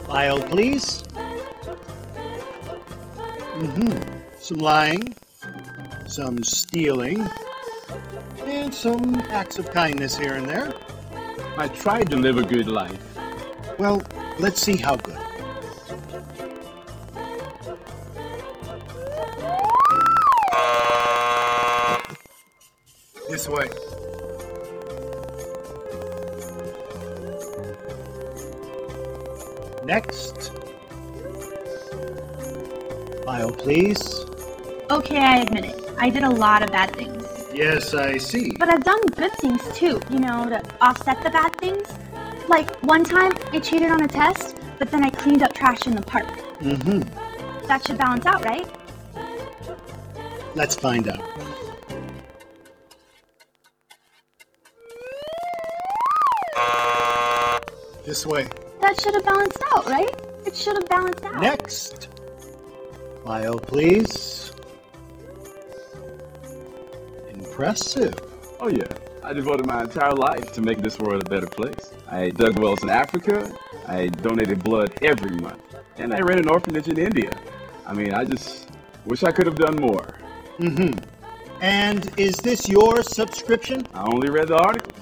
File, 0.06 0.40
please. 0.50 1.04
Mm-hmm. 3.60 4.20
Some 4.40 4.62
lying, 4.62 5.14
some 6.08 6.42
stealing, 6.44 7.28
and 8.46 8.74
some 8.74 9.16
acts 9.30 9.58
of 9.60 9.70
kindness 9.72 10.18
here 10.18 10.36
and 10.36 10.48
there. 10.48 10.74
I 11.58 11.68
tried 11.68 12.10
to 12.12 12.18
live 12.18 12.38
a 12.38 12.44
good 12.44 12.68
life. 12.68 13.02
Well, 13.78 14.02
let's 14.40 14.62
see 14.62 14.78
how 14.78 14.96
good. 14.96 15.18
This 23.30 23.48
way. 23.48 23.70
Next. 29.86 30.52
File, 33.26 33.52
please. 33.52 34.26
Okay, 34.92 35.18
I 35.18 35.38
admit 35.38 35.66
it. 35.66 35.80
I 35.98 36.10
did 36.10 36.24
a 36.24 36.30
lot 36.30 36.64
of 36.64 36.72
bad 36.72 36.96
things. 36.96 37.39
Yes, 37.60 37.94
I 37.94 38.16
see. 38.16 38.56
But 38.58 38.70
I've 38.70 38.86
done 38.86 39.02
good 39.08 39.34
things 39.34 39.62
too, 39.74 40.00
you 40.10 40.20
know, 40.20 40.48
to 40.48 40.64
offset 40.80 41.22
the 41.22 41.30
bad 41.30 41.54
things. 41.58 41.90
Like 42.48 42.74
one 42.84 43.04
time 43.04 43.34
I 43.52 43.60
cheated 43.60 43.92
on 43.92 44.02
a 44.02 44.08
test, 44.08 44.56
but 44.78 44.90
then 44.90 45.04
I 45.04 45.10
cleaned 45.10 45.44
up 45.44 45.54
trash 45.54 45.86
in 45.86 45.94
the 45.94 46.02
park. 46.02 46.26
Mm-hmm. 46.62 47.68
That 47.68 47.86
should 47.86 47.98
balance 47.98 48.26
out, 48.26 48.46
right? 48.46 48.66
Let's 50.56 50.78
find 50.78 51.10
out. 51.10 51.22
This 58.06 58.26
way. 58.26 58.48
That 58.80 59.02
should 59.02 59.16
have 59.16 59.26
balanced 59.26 59.62
out, 59.74 59.86
right? 59.86 60.16
It 60.46 60.56
should 60.56 60.78
have 60.78 60.88
balanced 60.88 61.26
out. 61.26 61.42
Next. 61.42 62.08
File, 63.26 63.60
please. 63.60 64.54
Impressive. 67.60 68.16
Oh, 68.62 68.70
yeah. 68.70 68.88
I 69.22 69.34
devoted 69.34 69.66
my 69.66 69.84
entire 69.84 70.14
life 70.14 70.54
to 70.54 70.62
make 70.62 70.78
this 70.78 70.98
world 70.98 71.28
a 71.28 71.30
better 71.30 71.46
place. 71.46 71.94
I 72.10 72.30
dug 72.30 72.58
wells 72.58 72.84
in 72.84 72.90
Africa. 72.90 73.54
I 73.86 74.08
donated 74.08 74.64
blood 74.64 74.98
every 75.02 75.36
month. 75.42 75.62
And 75.98 76.14
I 76.14 76.22
ran 76.22 76.40
an 76.40 76.48
orphanage 76.48 76.88
in 76.88 76.98
India. 76.98 77.38
I 77.86 77.92
mean, 77.92 78.14
I 78.14 78.24
just 78.24 78.70
wish 79.04 79.24
I 79.24 79.34
could 79.34 79.46
have 79.46 79.58
done 79.58 79.76
more. 79.76 80.08
Mm-hmm. 80.58 81.04
And 81.62 82.10
is 82.18 82.38
this 82.38 82.70
your 82.70 83.04
subscription? 83.04 83.86
I 83.94 84.04
only 84.10 84.30
read 84.30 84.48
the 84.48 84.58
articles. 84.58 84.98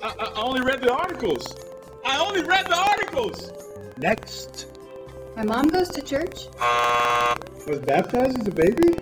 I, 0.00 0.14
I 0.20 0.32
only 0.36 0.60
read 0.60 0.82
the 0.82 0.92
articles. 0.92 1.56
I 2.06 2.24
only 2.24 2.44
read 2.44 2.66
the 2.66 2.76
articles. 2.76 3.50
Next. 3.96 4.68
My 5.36 5.42
mom 5.42 5.68
goes 5.68 5.88
to 5.88 6.02
church. 6.02 6.46
Was 7.66 7.80
baptized 7.80 8.38
as 8.38 8.46
a 8.46 8.52
baby? 8.52 8.96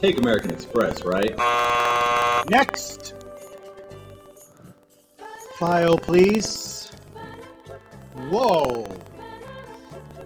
Take 0.00 0.18
American 0.18 0.52
Express, 0.52 1.04
right? 1.04 1.36
Next. 2.48 3.14
File, 5.58 5.98
please. 5.98 6.92
Whoa. 8.30 8.86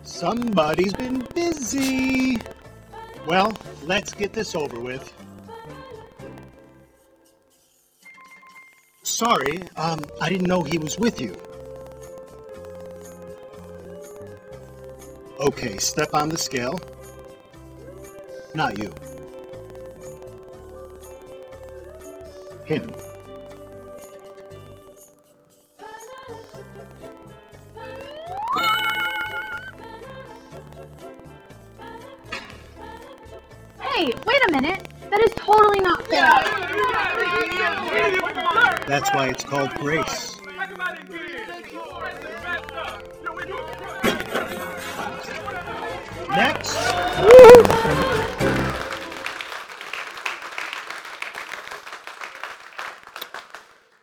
Somebody's 0.03 0.93
been 0.93 1.27
busy. 1.35 2.39
Well, 3.27 3.57
let's 3.85 4.13
get 4.13 4.35
this 4.35 4.55
over 4.55 4.79
with. 4.79 5.11
Sorry, 9.05 9.63
um, 9.77 10.05
I 10.21 10.29
didn't 10.29 10.49
know 10.49 10.63
he 10.63 10.77
was 10.77 10.99
with 10.99 11.19
you. 11.19 11.35
Okay, 15.43 15.77
step 15.79 16.15
on 16.15 16.29
the 16.29 16.39
scale. 16.39 16.81
Not 18.55 18.79
you. 18.79 18.95
Him. 22.65 22.89
Hey, 33.81 34.13
wait 34.25 34.49
a 34.49 34.53
minute. 34.53 34.87
That 35.11 35.21
is 35.23 35.33
totally 35.35 35.81
not 35.81 36.07
fair. 36.07 36.29
That's 38.87 39.13
why 39.13 39.27
it's 39.31 39.43
called 39.43 39.75
grace. 39.75 40.32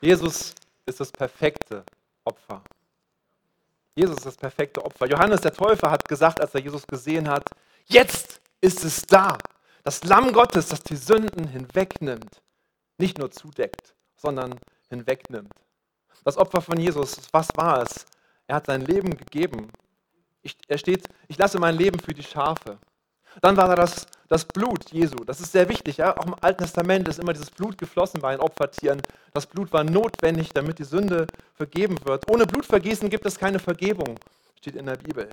Jesus 0.09 0.55
ist 0.85 0.99
das 0.99 1.11
perfekte 1.11 1.83
Opfer. 2.23 2.63
Jesus 3.95 4.17
ist 4.17 4.25
das 4.25 4.37
perfekte 4.37 4.83
Opfer. 4.83 5.05
Johannes 5.07 5.41
der 5.41 5.53
Täufer 5.53 5.91
hat 5.91 6.07
gesagt, 6.07 6.41
als 6.41 6.55
er 6.55 6.61
Jesus 6.61 6.87
gesehen 6.87 7.29
hat, 7.29 7.45
Jetzt 7.89 8.39
ist 8.61 8.83
es 8.85 9.01
da. 9.01 9.37
Das 9.83 10.03
Lamm 10.03 10.31
Gottes, 10.31 10.67
das 10.69 10.83
die 10.83 10.95
Sünden 10.95 11.47
hinwegnimmt. 11.47 12.41
Nicht 12.99 13.17
nur 13.17 13.31
zudeckt, 13.31 13.95
sondern 14.15 14.59
hinwegnimmt. 14.89 15.51
Das 16.23 16.37
Opfer 16.37 16.61
von 16.61 16.79
Jesus, 16.79 17.19
was 17.31 17.47
war 17.55 17.81
es? 17.81 18.05
Er 18.45 18.57
hat 18.57 18.67
sein 18.67 18.81
Leben 18.81 19.17
gegeben. 19.17 19.71
Ich, 20.43 20.55
er 20.67 20.77
steht, 20.77 21.07
ich 21.27 21.37
lasse 21.37 21.59
mein 21.59 21.75
Leben 21.75 21.99
für 21.99 22.13
die 22.13 22.23
Schafe. 22.23 22.77
Dann 23.41 23.57
war 23.57 23.67
da 23.67 23.75
das, 23.75 24.07
das 24.27 24.45
Blut 24.45 24.91
Jesu. 24.91 25.17
Das 25.25 25.39
ist 25.39 25.51
sehr 25.51 25.69
wichtig. 25.69 25.97
Ja? 25.97 26.17
Auch 26.17 26.25
im 26.25 26.35
Alten 26.41 26.63
Testament 26.63 27.07
ist 27.07 27.19
immer 27.19 27.33
dieses 27.33 27.49
Blut 27.51 27.77
geflossen 27.77 28.21
bei 28.21 28.31
den 28.31 28.41
Opfertieren. 28.41 29.01
Das 29.33 29.45
Blut 29.45 29.71
war 29.71 29.83
notwendig, 29.83 30.49
damit 30.53 30.79
die 30.79 30.83
Sünde 30.83 31.27
vergeben 31.55 31.97
wird. 32.03 32.29
Ohne 32.29 32.45
Blutvergießen 32.45 33.09
gibt 33.09 33.25
es 33.25 33.37
keine 33.37 33.59
Vergebung, 33.59 34.19
steht 34.57 34.75
in 34.75 34.85
der 34.85 34.97
Bibel. 34.97 35.29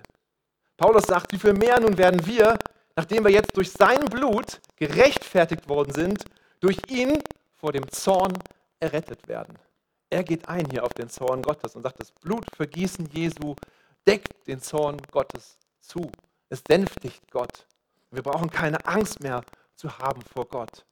Paulus 0.77 1.03
sagt, 1.03 1.31
wie 1.33 1.39
viel 1.39 1.53
mehr 1.53 1.79
nun 1.79 1.97
werden 1.97 2.25
wir, 2.25 2.57
nachdem 2.95 3.23
wir 3.23 3.31
jetzt 3.31 3.55
durch 3.57 3.71
sein 3.71 4.05
Blut 4.05 4.59
gerechtfertigt 4.75 5.67
worden 5.67 5.93
sind, 5.93 6.25
durch 6.59 6.77
ihn 6.87 7.21
vor 7.55 7.71
dem 7.71 7.89
Zorn 7.89 8.33
errettet 8.79 9.27
werden. 9.27 9.57
Er 10.09 10.23
geht 10.23 10.47
ein 10.47 10.69
hier 10.69 10.83
auf 10.83 10.93
den 10.93 11.09
Zorn 11.09 11.41
Gottes 11.41 11.75
und 11.75 11.83
sagt, 11.83 11.99
das 11.99 12.11
Blutvergießen 12.11 13.09
Jesu 13.11 13.55
deckt 14.05 14.47
den 14.47 14.61
Zorn 14.61 15.01
Gottes 15.11 15.57
zu. 15.81 16.09
Es 16.49 16.61
sänftigt 16.65 17.21
Gott. 17.31 17.65
Wir 18.11 18.23
brauchen 18.23 18.49
keine 18.49 18.85
Angst 18.85 19.21
mehr 19.21 19.43
zu 19.75 19.97
haben 19.99 20.21
vor 20.21 20.45
Gott. 20.45 20.85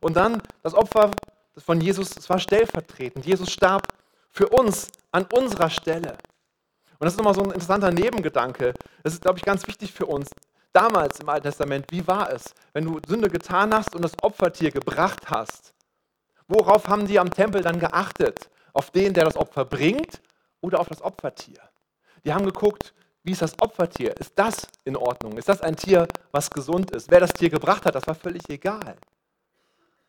Und 0.00 0.16
dann 0.16 0.42
das 0.62 0.74
Opfer 0.74 1.10
von 1.58 1.80
Jesus, 1.80 2.16
es 2.16 2.28
war 2.28 2.38
stellvertretend. 2.38 3.26
Jesus 3.26 3.50
starb 3.50 3.88
für 4.30 4.48
uns 4.48 4.88
an 5.10 5.26
unserer 5.32 5.70
Stelle. 5.70 6.16
Und 6.98 7.06
das 7.06 7.14
ist 7.14 7.18
nochmal 7.18 7.34
so 7.34 7.42
ein 7.42 7.50
interessanter 7.50 7.90
Nebengedanke. 7.90 8.72
Das 9.02 9.12
ist, 9.12 9.22
glaube 9.22 9.38
ich, 9.38 9.44
ganz 9.44 9.66
wichtig 9.66 9.92
für 9.92 10.06
uns. 10.06 10.30
Damals 10.72 11.20
im 11.20 11.28
Alten 11.28 11.48
Testament, 11.48 11.86
wie 11.90 12.06
war 12.06 12.32
es, 12.32 12.54
wenn 12.72 12.84
du 12.84 12.98
Sünde 13.06 13.28
getan 13.28 13.74
hast 13.74 13.94
und 13.94 14.02
das 14.02 14.14
Opfertier 14.22 14.70
gebracht 14.70 15.28
hast? 15.28 15.74
Worauf 16.48 16.88
haben 16.88 17.06
die 17.06 17.18
am 17.18 17.30
Tempel 17.30 17.62
dann 17.62 17.78
geachtet? 17.78 18.50
Auf 18.72 18.90
den, 18.90 19.12
der 19.12 19.26
das 19.26 19.36
Opfer 19.36 19.66
bringt 19.66 20.22
oder 20.62 20.80
auf 20.80 20.88
das 20.88 21.02
Opfertier? 21.02 21.60
Die 22.24 22.32
haben 22.32 22.46
geguckt, 22.46 22.94
wie 23.24 23.32
ist 23.32 23.42
das 23.42 23.58
Opfertier? 23.60 24.16
Ist 24.18 24.32
das 24.36 24.66
in 24.84 24.96
Ordnung? 24.96 25.36
Ist 25.38 25.48
das 25.48 25.60
ein 25.60 25.76
Tier, 25.76 26.08
was 26.32 26.50
gesund 26.50 26.90
ist? 26.90 27.10
Wer 27.10 27.20
das 27.20 27.32
Tier 27.32 27.50
gebracht 27.50 27.84
hat, 27.86 27.94
das 27.94 28.06
war 28.06 28.14
völlig 28.14 28.48
egal. 28.48 28.96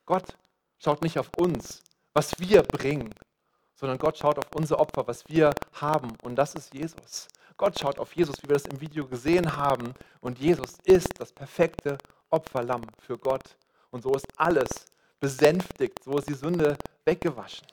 Gott 0.06 0.36
schaut 0.80 1.02
nicht 1.04 1.20
auf 1.20 1.30
uns, 1.38 1.84
was 2.14 2.40
wir 2.40 2.64
bringen, 2.64 3.14
sondern 3.76 4.00
Gott 4.00 4.18
schaut 4.18 4.40
auf 4.40 4.56
unser 4.56 4.80
Opfer, 4.80 5.08
was 5.08 5.28
wir 5.28 5.52
haben. 5.74 6.18
Und 6.24 6.36
das 6.36 6.56
ist 6.56 6.74
Jesus. 6.74 7.28
Gott 7.58 7.80
schaut 7.80 8.00
auf 8.00 8.16
Jesus, 8.16 8.36
wie 8.42 8.50
wir 8.50 8.56
das 8.56 8.66
im 8.66 8.82
Video 8.82 9.06
gesehen 9.06 9.56
haben. 9.56 9.94
Und 10.20 10.40
Jesus 10.40 10.78
ist 10.84 11.10
das 11.20 11.32
perfekte 11.32 11.98
Opferlamm 12.32 12.82
für 13.00 13.18
Gott. 13.18 13.56
Und 13.92 14.02
so 14.02 14.12
ist 14.14 14.26
alles 14.38 14.86
besänftigt, 15.20 16.04
so 16.04 16.18
ist 16.18 16.28
die 16.28 16.34
Sünde 16.34 16.76
weggewaschen. 17.06 17.68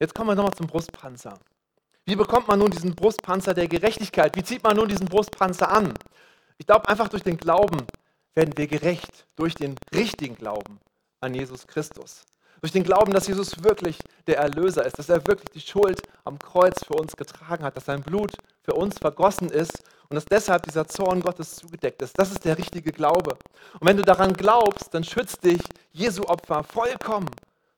Jetzt 0.00 0.12
kommen 0.12 0.30
wir 0.30 0.34
nochmal 0.34 0.54
zum 0.54 0.66
Brustpanzer. 0.66 1.38
Wie 2.06 2.16
bekommt 2.16 2.48
man 2.48 2.58
nun 2.58 2.70
diesen 2.70 2.94
Brustpanzer 2.94 3.54
der 3.54 3.66
Gerechtigkeit? 3.66 4.36
Wie 4.36 4.42
zieht 4.42 4.62
man 4.62 4.76
nun 4.76 4.88
diesen 4.88 5.06
Brustpanzer 5.06 5.70
an? 5.70 5.94
Ich 6.58 6.66
glaube, 6.66 6.88
einfach 6.88 7.08
durch 7.08 7.22
den 7.22 7.38
Glauben 7.38 7.86
werden 8.34 8.52
wir 8.56 8.66
gerecht, 8.66 9.26
durch 9.36 9.54
den 9.54 9.76
richtigen 9.94 10.34
Glauben 10.34 10.80
an 11.20 11.34
Jesus 11.34 11.66
Christus. 11.66 12.24
Durch 12.60 12.72
den 12.72 12.84
Glauben, 12.84 13.12
dass 13.12 13.26
Jesus 13.26 13.62
wirklich 13.64 13.98
der 14.26 14.38
Erlöser 14.38 14.84
ist, 14.84 14.98
dass 14.98 15.08
er 15.08 15.26
wirklich 15.26 15.50
die 15.50 15.60
Schuld 15.60 16.02
am 16.24 16.38
Kreuz 16.38 16.84
für 16.84 16.94
uns 16.94 17.16
getragen 17.16 17.64
hat, 17.64 17.76
dass 17.76 17.86
sein 17.86 18.02
Blut 18.02 18.32
für 18.62 18.74
uns 18.74 18.98
vergossen 18.98 19.48
ist 19.50 19.82
und 20.08 20.14
dass 20.14 20.24
deshalb 20.26 20.64
dieser 20.64 20.86
Zorn 20.86 21.20
Gottes 21.20 21.56
zugedeckt 21.56 22.02
ist. 22.02 22.18
Das 22.18 22.30
ist 22.30 22.44
der 22.44 22.58
richtige 22.58 22.92
Glaube. 22.92 23.36
Und 23.80 23.88
wenn 23.88 23.96
du 23.96 24.02
daran 24.02 24.34
glaubst, 24.34 24.92
dann 24.92 25.04
schützt 25.04 25.44
dich 25.44 25.60
Jesu 25.92 26.22
Opfer 26.24 26.64
vollkommen 26.64 27.30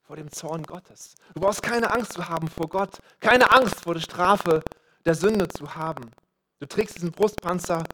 vor 0.06 0.16
dem 0.16 0.30
Zorn 0.30 0.62
Gottes. 0.62 1.14
Du 1.34 1.40
brauchst 1.40 1.62
keine 1.62 1.90
Angst 1.90 2.12
zu 2.12 2.28
haben 2.28 2.48
vor 2.48 2.68
Gott, 2.68 2.98
keine 3.20 3.50
Angst 3.50 3.80
vor 3.80 3.94
der 3.94 4.00
Strafe 4.00 4.62
der 5.04 5.14
Sünde 5.14 5.48
zu 5.48 5.74
haben. 5.74 6.10
Du 6.60 6.66
trägst 6.66 6.96
diesen 6.96 7.10
Brustpanzer 7.10 7.84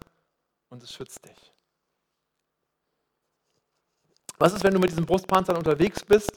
und 0.68 0.83
es 0.83 0.92
schützt 0.92 1.25
dich. 1.25 1.53
Was 4.38 4.53
ist, 4.53 4.64
wenn 4.64 4.75
du 4.75 4.81
mit 4.81 4.90
diesem 4.90 5.07
Brustpanzer 5.07 5.57
unterwegs 5.57 6.05
bist? 6.05 6.31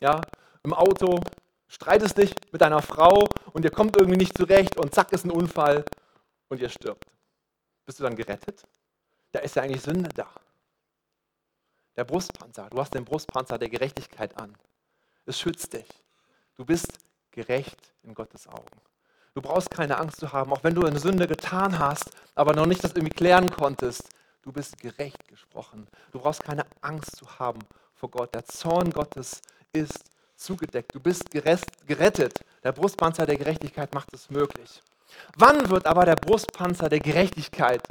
Ja, 0.00 0.20
im 0.62 0.72
Auto, 0.72 1.20
streitest 1.66 2.16
dich 2.16 2.34
mit 2.52 2.60
deiner 2.60 2.82
Frau 2.82 3.28
und 3.52 3.64
ihr 3.64 3.70
kommt 3.70 3.96
irgendwie 3.96 4.18
nicht 4.18 4.36
zurecht 4.36 4.78
und 4.78 4.94
zack 4.94 5.12
ist 5.12 5.24
ein 5.24 5.30
Unfall 5.30 5.84
und 6.48 6.60
ihr 6.60 6.68
stirbt. 6.68 7.04
Bist 7.84 8.00
du 8.00 8.04
dann 8.04 8.16
gerettet? 8.16 8.62
Da 9.32 9.40
ist 9.40 9.56
ja 9.56 9.62
eigentlich 9.62 9.82
Sünde 9.82 10.08
da. 10.14 10.28
Der 11.96 12.04
Brustpanzer, 12.04 12.70
du 12.70 12.78
hast 12.78 12.94
den 12.94 13.04
Brustpanzer 13.04 13.58
der 13.58 13.68
Gerechtigkeit 13.68 14.38
an. 14.38 14.56
Es 15.28 15.38
schützt 15.38 15.74
dich. 15.74 15.86
Du 16.56 16.64
bist 16.64 16.88
gerecht 17.32 17.92
in 18.02 18.14
Gottes 18.14 18.48
Augen. 18.48 18.80
Du 19.34 19.42
brauchst 19.42 19.70
keine 19.70 19.98
Angst 19.98 20.18
zu 20.18 20.32
haben, 20.32 20.50
auch 20.54 20.64
wenn 20.64 20.74
du 20.74 20.86
eine 20.86 20.98
Sünde 20.98 21.26
getan 21.26 21.78
hast, 21.78 22.10
aber 22.34 22.54
noch 22.54 22.64
nicht 22.64 22.82
das 22.82 22.92
irgendwie 22.92 23.14
klären 23.14 23.50
konntest. 23.50 24.08
Du 24.40 24.52
bist 24.52 24.78
gerecht 24.78 25.28
gesprochen. 25.28 25.86
Du 26.12 26.18
brauchst 26.18 26.42
keine 26.42 26.64
Angst 26.80 27.16
zu 27.16 27.38
haben 27.38 27.58
vor 27.92 28.10
Gott. 28.10 28.34
Der 28.34 28.46
Zorn 28.46 28.90
Gottes 28.90 29.42
ist 29.70 30.02
zugedeckt. 30.34 30.94
Du 30.94 31.00
bist 31.00 31.30
gerettet. 31.30 32.40
Der 32.64 32.72
Brustpanzer 32.72 33.26
der 33.26 33.36
Gerechtigkeit 33.36 33.92
macht 33.92 34.14
es 34.14 34.30
möglich. 34.30 34.80
Wann 35.36 35.68
wird 35.68 35.84
aber 35.84 36.06
der 36.06 36.16
Brustpanzer 36.16 36.88
der 36.88 37.00
Gerechtigkeit 37.00 37.82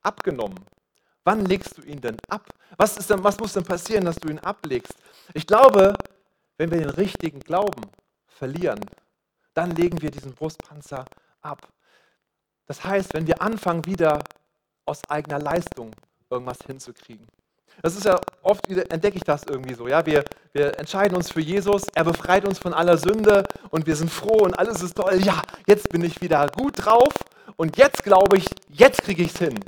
abgenommen? 0.00 0.64
Wann 1.24 1.44
legst 1.44 1.76
du 1.76 1.82
ihn 1.82 2.00
denn 2.00 2.16
ab? 2.30 2.48
Was, 2.78 2.94
denn, 3.06 3.22
was 3.22 3.38
muss 3.38 3.52
denn 3.52 3.64
passieren, 3.64 4.06
dass 4.06 4.16
du 4.16 4.30
ihn 4.30 4.38
ablegst? 4.38 4.94
Ich 5.34 5.46
glaube, 5.46 5.94
wenn 6.60 6.70
wir 6.70 6.78
den 6.78 6.90
richtigen 6.90 7.40
Glauben 7.40 7.80
verlieren, 8.26 8.84
dann 9.54 9.70
legen 9.70 10.02
wir 10.02 10.10
diesen 10.10 10.34
Brustpanzer 10.34 11.06
ab. 11.40 11.66
Das 12.66 12.84
heißt, 12.84 13.14
wenn 13.14 13.26
wir 13.26 13.40
anfangen, 13.40 13.86
wieder 13.86 14.22
aus 14.84 15.00
eigener 15.08 15.38
Leistung 15.38 15.90
irgendwas 16.28 16.58
hinzukriegen. 16.66 17.26
Das 17.80 17.96
ist 17.96 18.04
ja 18.04 18.20
oft 18.42 18.68
entdecke 18.68 19.16
ich 19.16 19.24
das 19.24 19.44
irgendwie 19.44 19.72
so. 19.72 19.88
Ja, 19.88 20.04
wir, 20.04 20.22
wir 20.52 20.78
entscheiden 20.78 21.16
uns 21.16 21.32
für 21.32 21.40
Jesus, 21.40 21.84
er 21.94 22.04
befreit 22.04 22.44
uns 22.44 22.58
von 22.58 22.74
aller 22.74 22.98
Sünde 22.98 23.44
und 23.70 23.86
wir 23.86 23.96
sind 23.96 24.10
froh 24.10 24.42
und 24.42 24.58
alles 24.58 24.82
ist 24.82 24.98
toll. 24.98 25.18
Ja, 25.22 25.40
jetzt 25.66 25.88
bin 25.88 26.04
ich 26.04 26.20
wieder 26.20 26.46
gut 26.48 26.74
drauf 26.76 27.14
und 27.56 27.78
jetzt 27.78 28.02
glaube 28.02 28.36
ich, 28.36 28.44
jetzt 28.68 29.00
kriege 29.02 29.22
ich 29.22 29.32
es 29.32 29.38
hin. 29.38 29.58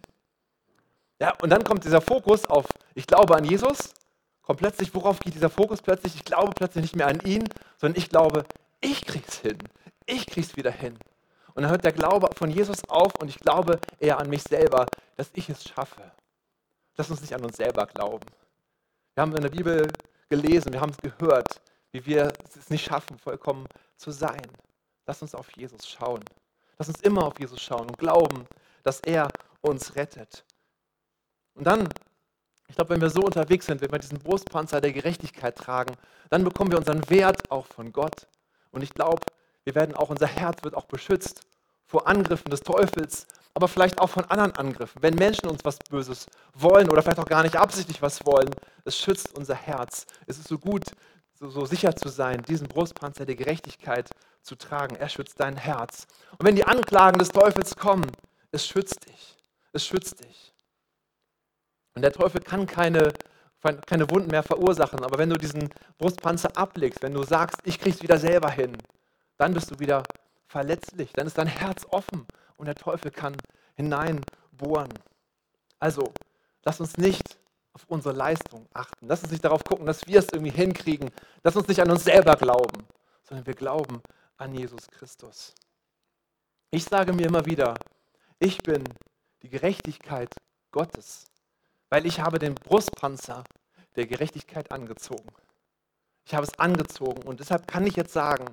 Ja, 1.22 1.32
und 1.40 1.48
dann 1.48 1.64
kommt 1.64 1.84
dieser 1.86 2.02
Fokus 2.02 2.44
auf, 2.44 2.66
ich 2.94 3.06
glaube 3.06 3.34
an 3.34 3.44
Jesus 3.44 3.94
kommt 4.42 4.58
plötzlich, 4.58 4.94
worauf 4.94 5.20
geht 5.20 5.34
dieser 5.34 5.50
Fokus 5.50 5.82
plötzlich? 5.82 6.14
Ich 6.14 6.24
glaube 6.24 6.52
plötzlich 6.54 6.82
nicht 6.82 6.96
mehr 6.96 7.08
an 7.08 7.20
ihn, 7.20 7.48
sondern 7.78 7.98
ich 7.98 8.08
glaube, 8.08 8.44
ich 8.80 9.04
krieg's 9.04 9.38
hin. 9.38 9.58
Ich 10.06 10.26
krieg's 10.26 10.56
wieder 10.56 10.70
hin. 10.70 10.98
Und 11.54 11.62
dann 11.62 11.70
hört 11.70 11.84
der 11.84 11.92
Glaube 11.92 12.30
von 12.36 12.50
Jesus 12.50 12.88
auf 12.88 13.14
und 13.20 13.28
ich 13.28 13.38
glaube 13.38 13.78
eher 13.98 14.18
an 14.18 14.28
mich 14.28 14.42
selber, 14.42 14.86
dass 15.16 15.30
ich 15.34 15.48
es 15.48 15.64
schaffe. 15.64 16.10
Lass 16.96 17.10
uns 17.10 17.20
nicht 17.20 17.34
an 17.34 17.44
uns 17.44 17.56
selber 17.56 17.86
glauben. 17.86 18.26
Wir 19.14 19.22
haben 19.22 19.34
in 19.36 19.42
der 19.42 19.50
Bibel 19.50 19.88
gelesen, 20.28 20.72
wir 20.72 20.80
haben 20.80 20.92
es 20.92 20.98
gehört, 20.98 21.60
wie 21.92 22.04
wir 22.06 22.32
es 22.58 22.70
nicht 22.70 22.84
schaffen, 22.84 23.18
vollkommen 23.18 23.66
zu 23.96 24.10
sein. 24.10 24.42
Lass 25.06 25.20
uns 25.20 25.34
auf 25.34 25.50
Jesus 25.56 25.88
schauen. 25.88 26.24
Lass 26.78 26.88
uns 26.88 27.00
immer 27.02 27.26
auf 27.26 27.38
Jesus 27.38 27.60
schauen 27.60 27.86
und 27.86 27.98
glauben, 27.98 28.46
dass 28.82 29.00
er 29.00 29.28
uns 29.60 29.94
rettet. 29.94 30.44
Und 31.54 31.66
dann 31.66 31.88
ich 32.72 32.76
glaube, 32.76 32.94
wenn 32.94 33.02
wir 33.02 33.10
so 33.10 33.20
unterwegs 33.20 33.66
sind, 33.66 33.82
wenn 33.82 33.92
wir 33.92 33.98
diesen 33.98 34.18
Brustpanzer 34.18 34.80
der 34.80 34.94
Gerechtigkeit 34.94 35.54
tragen, 35.56 35.94
dann 36.30 36.42
bekommen 36.42 36.70
wir 36.70 36.78
unseren 36.78 37.06
Wert 37.10 37.50
auch 37.50 37.66
von 37.66 37.92
Gott. 37.92 38.26
Und 38.70 38.80
ich 38.80 38.94
glaube, 38.94 39.20
wir 39.64 39.74
werden 39.74 39.94
auch, 39.94 40.08
unser 40.08 40.26
Herz 40.26 40.64
wird 40.64 40.74
auch 40.74 40.86
beschützt 40.86 41.42
vor 41.84 42.08
Angriffen 42.08 42.48
des 42.48 42.60
Teufels, 42.60 43.26
aber 43.52 43.68
vielleicht 43.68 44.00
auch 44.00 44.08
von 44.08 44.24
anderen 44.24 44.52
Angriffen. 44.52 45.02
Wenn 45.02 45.16
Menschen 45.16 45.50
uns 45.50 45.66
was 45.66 45.76
Böses 45.80 46.24
wollen 46.54 46.88
oder 46.88 47.02
vielleicht 47.02 47.18
auch 47.18 47.26
gar 47.26 47.42
nicht 47.42 47.56
absichtlich 47.56 48.00
was 48.00 48.24
wollen, 48.24 48.48
es 48.86 48.96
schützt 48.96 49.36
unser 49.36 49.54
Herz. 49.54 50.06
Es 50.26 50.38
ist 50.38 50.48
so 50.48 50.58
gut, 50.58 50.84
so, 51.34 51.50
so 51.50 51.66
sicher 51.66 51.94
zu 51.94 52.08
sein, 52.08 52.42
diesen 52.48 52.68
Brustpanzer 52.68 53.26
der 53.26 53.36
Gerechtigkeit 53.36 54.08
zu 54.40 54.56
tragen. 54.56 54.96
Er 54.96 55.10
schützt 55.10 55.38
dein 55.38 55.58
Herz. 55.58 56.06
Und 56.38 56.46
wenn 56.46 56.56
die 56.56 56.64
Anklagen 56.64 57.18
des 57.18 57.28
Teufels 57.28 57.76
kommen, 57.76 58.10
es 58.50 58.66
schützt 58.66 59.06
dich. 59.06 59.36
Es 59.74 59.86
schützt 59.86 60.24
dich. 60.24 60.51
Und 61.94 62.02
der 62.02 62.12
Teufel 62.12 62.40
kann 62.40 62.66
keine, 62.66 63.12
keine 63.86 64.10
Wunden 64.10 64.30
mehr 64.30 64.42
verursachen. 64.42 65.04
Aber 65.04 65.18
wenn 65.18 65.30
du 65.30 65.36
diesen 65.36 65.68
Brustpanzer 65.98 66.56
ablegst, 66.56 67.02
wenn 67.02 67.14
du 67.14 67.22
sagst, 67.22 67.58
ich 67.64 67.78
krieg's 67.78 68.02
wieder 68.02 68.18
selber 68.18 68.50
hin, 68.50 68.76
dann 69.36 69.54
bist 69.54 69.70
du 69.70 69.78
wieder 69.78 70.02
verletzlich. 70.46 71.12
Dann 71.12 71.26
ist 71.26 71.38
dein 71.38 71.46
Herz 71.46 71.86
offen 71.90 72.26
und 72.56 72.66
der 72.66 72.74
Teufel 72.74 73.10
kann 73.10 73.36
hineinbohren. 73.74 74.92
Also, 75.78 76.12
lass 76.64 76.80
uns 76.80 76.96
nicht 76.96 77.38
auf 77.72 77.84
unsere 77.88 78.14
Leistung 78.14 78.66
achten. 78.74 79.06
Lass 79.06 79.22
uns 79.22 79.32
nicht 79.32 79.44
darauf 79.44 79.64
gucken, 79.64 79.86
dass 79.86 80.06
wir 80.06 80.18
es 80.18 80.28
irgendwie 80.32 80.52
hinkriegen. 80.52 81.10
Lass 81.42 81.56
uns 81.56 81.68
nicht 81.68 81.80
an 81.80 81.90
uns 81.90 82.04
selber 82.04 82.36
glauben, 82.36 82.86
sondern 83.22 83.46
wir 83.46 83.54
glauben 83.54 84.02
an 84.36 84.54
Jesus 84.54 84.86
Christus. 84.88 85.54
Ich 86.70 86.84
sage 86.84 87.12
mir 87.12 87.26
immer 87.26 87.46
wieder, 87.46 87.74
Ich 88.38 88.58
bin 88.58 88.82
die 89.42 89.48
Gerechtigkeit 89.48 90.34
Gottes, 90.72 91.26
weil 91.92 92.06
ich 92.06 92.20
habe 92.20 92.38
den 92.38 92.54
Brustpanzer 92.54 93.44
der 93.96 94.06
Gerechtigkeit 94.06 94.72
angezogen. 94.72 95.28
Ich 96.24 96.34
habe 96.34 96.46
es 96.46 96.58
angezogen 96.58 97.22
und 97.24 97.38
deshalb 97.38 97.68
kann 97.68 97.86
ich 97.86 97.96
jetzt 97.96 98.14
sagen, 98.14 98.46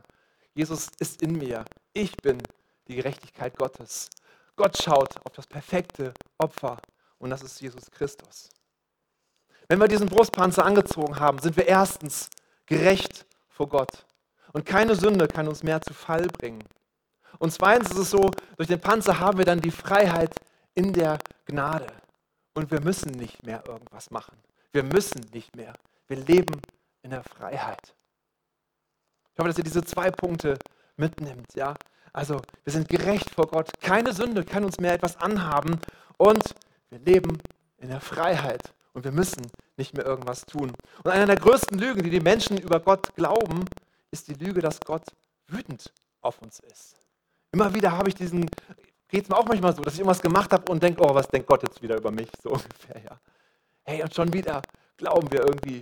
Jesus 0.53 0.89
ist 0.99 1.21
in 1.21 1.37
mir. 1.37 1.63
Ich 1.93 2.17
bin 2.17 2.43
die 2.89 2.95
Gerechtigkeit 2.95 3.57
Gottes. 3.57 4.09
Gott 4.57 4.77
schaut 4.83 5.25
auf 5.25 5.31
das 5.31 5.47
perfekte 5.47 6.13
Opfer 6.37 6.79
und 7.17 7.29
das 7.29 7.41
ist 7.41 7.61
Jesus 7.61 7.89
Christus. 7.89 8.49
Wenn 9.69 9.79
wir 9.79 9.87
diesen 9.87 10.07
Brustpanzer 10.07 10.65
angezogen 10.65 11.17
haben, 11.17 11.39
sind 11.39 11.55
wir 11.55 11.65
erstens 11.65 12.29
gerecht 12.65 13.25
vor 13.47 13.69
Gott. 13.69 14.05
Und 14.51 14.65
keine 14.65 14.95
Sünde 14.95 15.29
kann 15.29 15.47
uns 15.47 15.63
mehr 15.63 15.81
zu 15.81 15.93
Fall 15.93 16.27
bringen. 16.27 16.65
Und 17.37 17.53
zweitens 17.53 17.91
ist 17.91 17.99
es 17.99 18.09
so, 18.09 18.31
durch 18.57 18.67
den 18.67 18.81
Panzer 18.81 19.21
haben 19.21 19.37
wir 19.37 19.45
dann 19.45 19.61
die 19.61 19.71
Freiheit 19.71 20.35
in 20.75 20.91
der 20.91 21.19
Gnade. 21.45 21.87
Und 22.59 22.71
wir 22.71 22.81
müssen 22.81 23.11
nicht 23.11 23.45
mehr 23.45 23.63
irgendwas 23.65 24.11
machen. 24.11 24.37
Wir 24.73 24.83
müssen 24.83 25.21
nicht 25.33 25.55
mehr. 25.55 25.73
Wir 26.09 26.17
leben 26.17 26.61
in 27.03 27.11
der 27.11 27.23
Freiheit. 27.23 27.95
Ich 29.31 29.39
hoffe, 29.39 29.47
dass 29.47 29.57
ihr 29.57 29.63
diese 29.63 29.85
zwei 29.85 30.11
Punkte 30.11 30.59
mitnimmt. 30.97 31.55
Ja? 31.55 31.75
Also, 32.11 32.41
wir 32.65 32.73
sind 32.73 32.89
gerecht 32.89 33.29
vor 33.29 33.47
Gott. 33.47 33.71
Keine 33.79 34.11
Sünde 34.11 34.43
kann 34.43 34.65
uns 34.65 34.77
mehr 34.77 34.91
etwas 34.91 35.15
anhaben. 35.15 35.79
Und 36.17 36.53
wir 36.89 36.99
leben 36.99 37.37
in 37.77 37.87
der 37.87 38.01
Freiheit. 38.01 38.73
Und 38.91 39.05
wir 39.05 39.13
müssen 39.13 39.47
nicht 39.77 39.93
mehr 39.93 40.05
irgendwas 40.05 40.41
tun. 40.41 40.73
Und 41.01 41.11
eine 41.11 41.27
der 41.27 41.37
größten 41.37 41.79
Lügen, 41.79 42.03
die 42.03 42.09
die 42.09 42.19
Menschen 42.19 42.57
über 42.57 42.81
Gott 42.81 43.15
glauben, 43.15 43.63
ist 44.11 44.27
die 44.27 44.33
Lüge, 44.33 44.59
dass 44.59 44.81
Gott 44.81 45.05
wütend 45.47 45.93
auf 46.19 46.41
uns 46.41 46.59
ist. 46.59 46.97
Immer 47.53 47.73
wieder 47.73 47.93
habe 47.93 48.09
ich 48.09 48.15
diesen, 48.15 48.49
geht 49.09 49.23
es 49.23 49.29
mir 49.29 49.37
auch 49.37 49.45
manchmal 49.45 49.75
so, 49.75 49.81
dass 49.81 49.93
ich 49.93 49.99
irgendwas 49.99 50.21
gemacht 50.21 50.53
habe 50.53 50.71
und 50.71 50.81
denke, 50.81 51.01
oh, 51.03 51.13
was 51.13 51.27
denkt 51.27 51.47
Gott 51.47 51.63
jetzt 51.63 51.81
wieder 51.81 51.97
über 51.97 52.11
mich? 52.11 52.29
So 52.41 52.49
ungefähr, 52.51 53.01
ja. 53.03 53.19
Hey, 53.83 54.01
und 54.03 54.13
schon 54.13 54.31
wieder 54.31 54.61
glauben 54.97 55.31
wir 55.31 55.41
irgendwie 55.41 55.81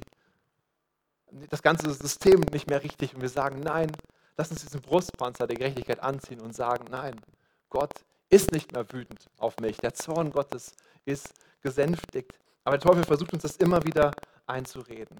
das 1.50 1.62
ganze 1.62 1.92
System 1.94 2.42
nicht 2.52 2.70
mehr 2.70 2.84
richtig 2.84 3.14
und 3.14 3.22
wir 3.22 3.30
sagen, 3.30 3.60
nein, 3.60 3.92
lass 4.38 4.50
uns 4.50 4.62
diesen 4.62 4.82
Brustpanzer 4.82 5.46
der 5.46 5.58
Gerechtigkeit 5.58 6.00
anziehen 6.00 6.40
und 6.40 6.56
sagen, 6.56 6.86
nein, 6.90 7.20
Gott 7.70 7.94
ist 8.30 8.52
nicht 8.52 8.72
mehr 8.72 8.92
wütend 8.92 9.30
auf 9.38 9.58
mich. 9.60 9.78
Der 9.78 9.94
Zorn 9.94 10.32
Gottes 10.32 10.74
ist 11.06 11.34
gesänftigt. 11.62 12.40
Aber 12.64 12.78
der 12.78 12.90
Teufel 12.90 13.04
versucht 13.04 13.34
uns 13.34 13.44
das 13.44 13.58
immer 13.58 13.84
wieder 13.84 14.12
einzureden. 14.46 15.20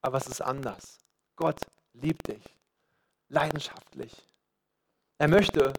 Aber 0.00 0.18
es 0.18 0.26
ist 0.26 0.40
anders. 0.40 0.98
Gott 1.36 1.60
liebt 1.92 2.28
dich 2.28 2.42
leidenschaftlich. 3.28 4.12
Er 5.18 5.28
möchte, 5.28 5.72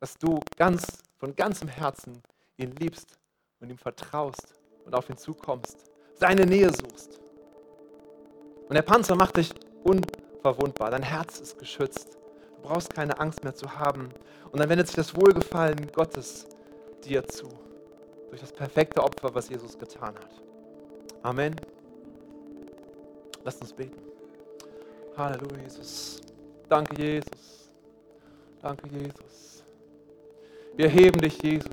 dass 0.00 0.14
du 0.14 0.40
ganz 0.56 1.02
von 1.18 1.34
ganzem 1.34 1.68
Herzen 1.68 2.22
ihn 2.56 2.72
liebst 2.72 3.18
und 3.60 3.70
ihm 3.70 3.78
vertraust 3.78 4.54
und 4.84 4.94
auf 4.94 5.08
ihn 5.10 5.16
zukommst, 5.16 5.90
seine 6.14 6.46
Nähe 6.46 6.70
suchst. 6.72 7.20
Und 8.68 8.74
der 8.74 8.82
Panzer 8.82 9.16
macht 9.16 9.36
dich 9.36 9.50
unverwundbar, 9.84 10.90
dein 10.90 11.02
Herz 11.02 11.40
ist 11.40 11.58
geschützt. 11.58 12.18
Du 12.56 12.68
brauchst 12.68 12.92
keine 12.94 13.18
Angst 13.18 13.44
mehr 13.44 13.54
zu 13.54 13.78
haben. 13.78 14.10
Und 14.50 14.60
dann 14.60 14.68
wendet 14.68 14.88
sich 14.88 14.96
das 14.96 15.14
Wohlgefallen 15.14 15.90
Gottes 15.92 16.46
dir 17.04 17.26
zu, 17.26 17.48
durch 18.28 18.40
das 18.40 18.52
perfekte 18.52 19.02
Opfer, 19.02 19.34
was 19.34 19.48
Jesus 19.48 19.78
getan 19.78 20.14
hat. 20.14 20.42
Amen. 21.22 21.54
Lasst 23.44 23.60
uns 23.60 23.72
beten. 23.72 24.02
Halleluja, 25.16 25.62
Jesus. 25.62 26.20
Danke, 26.68 27.00
Jesus. 27.00 27.70
Danke, 28.60 28.88
Jesus. 28.88 29.57
Wir 30.76 30.88
heben 30.88 31.20
dich, 31.20 31.42
Jesus. 31.42 31.70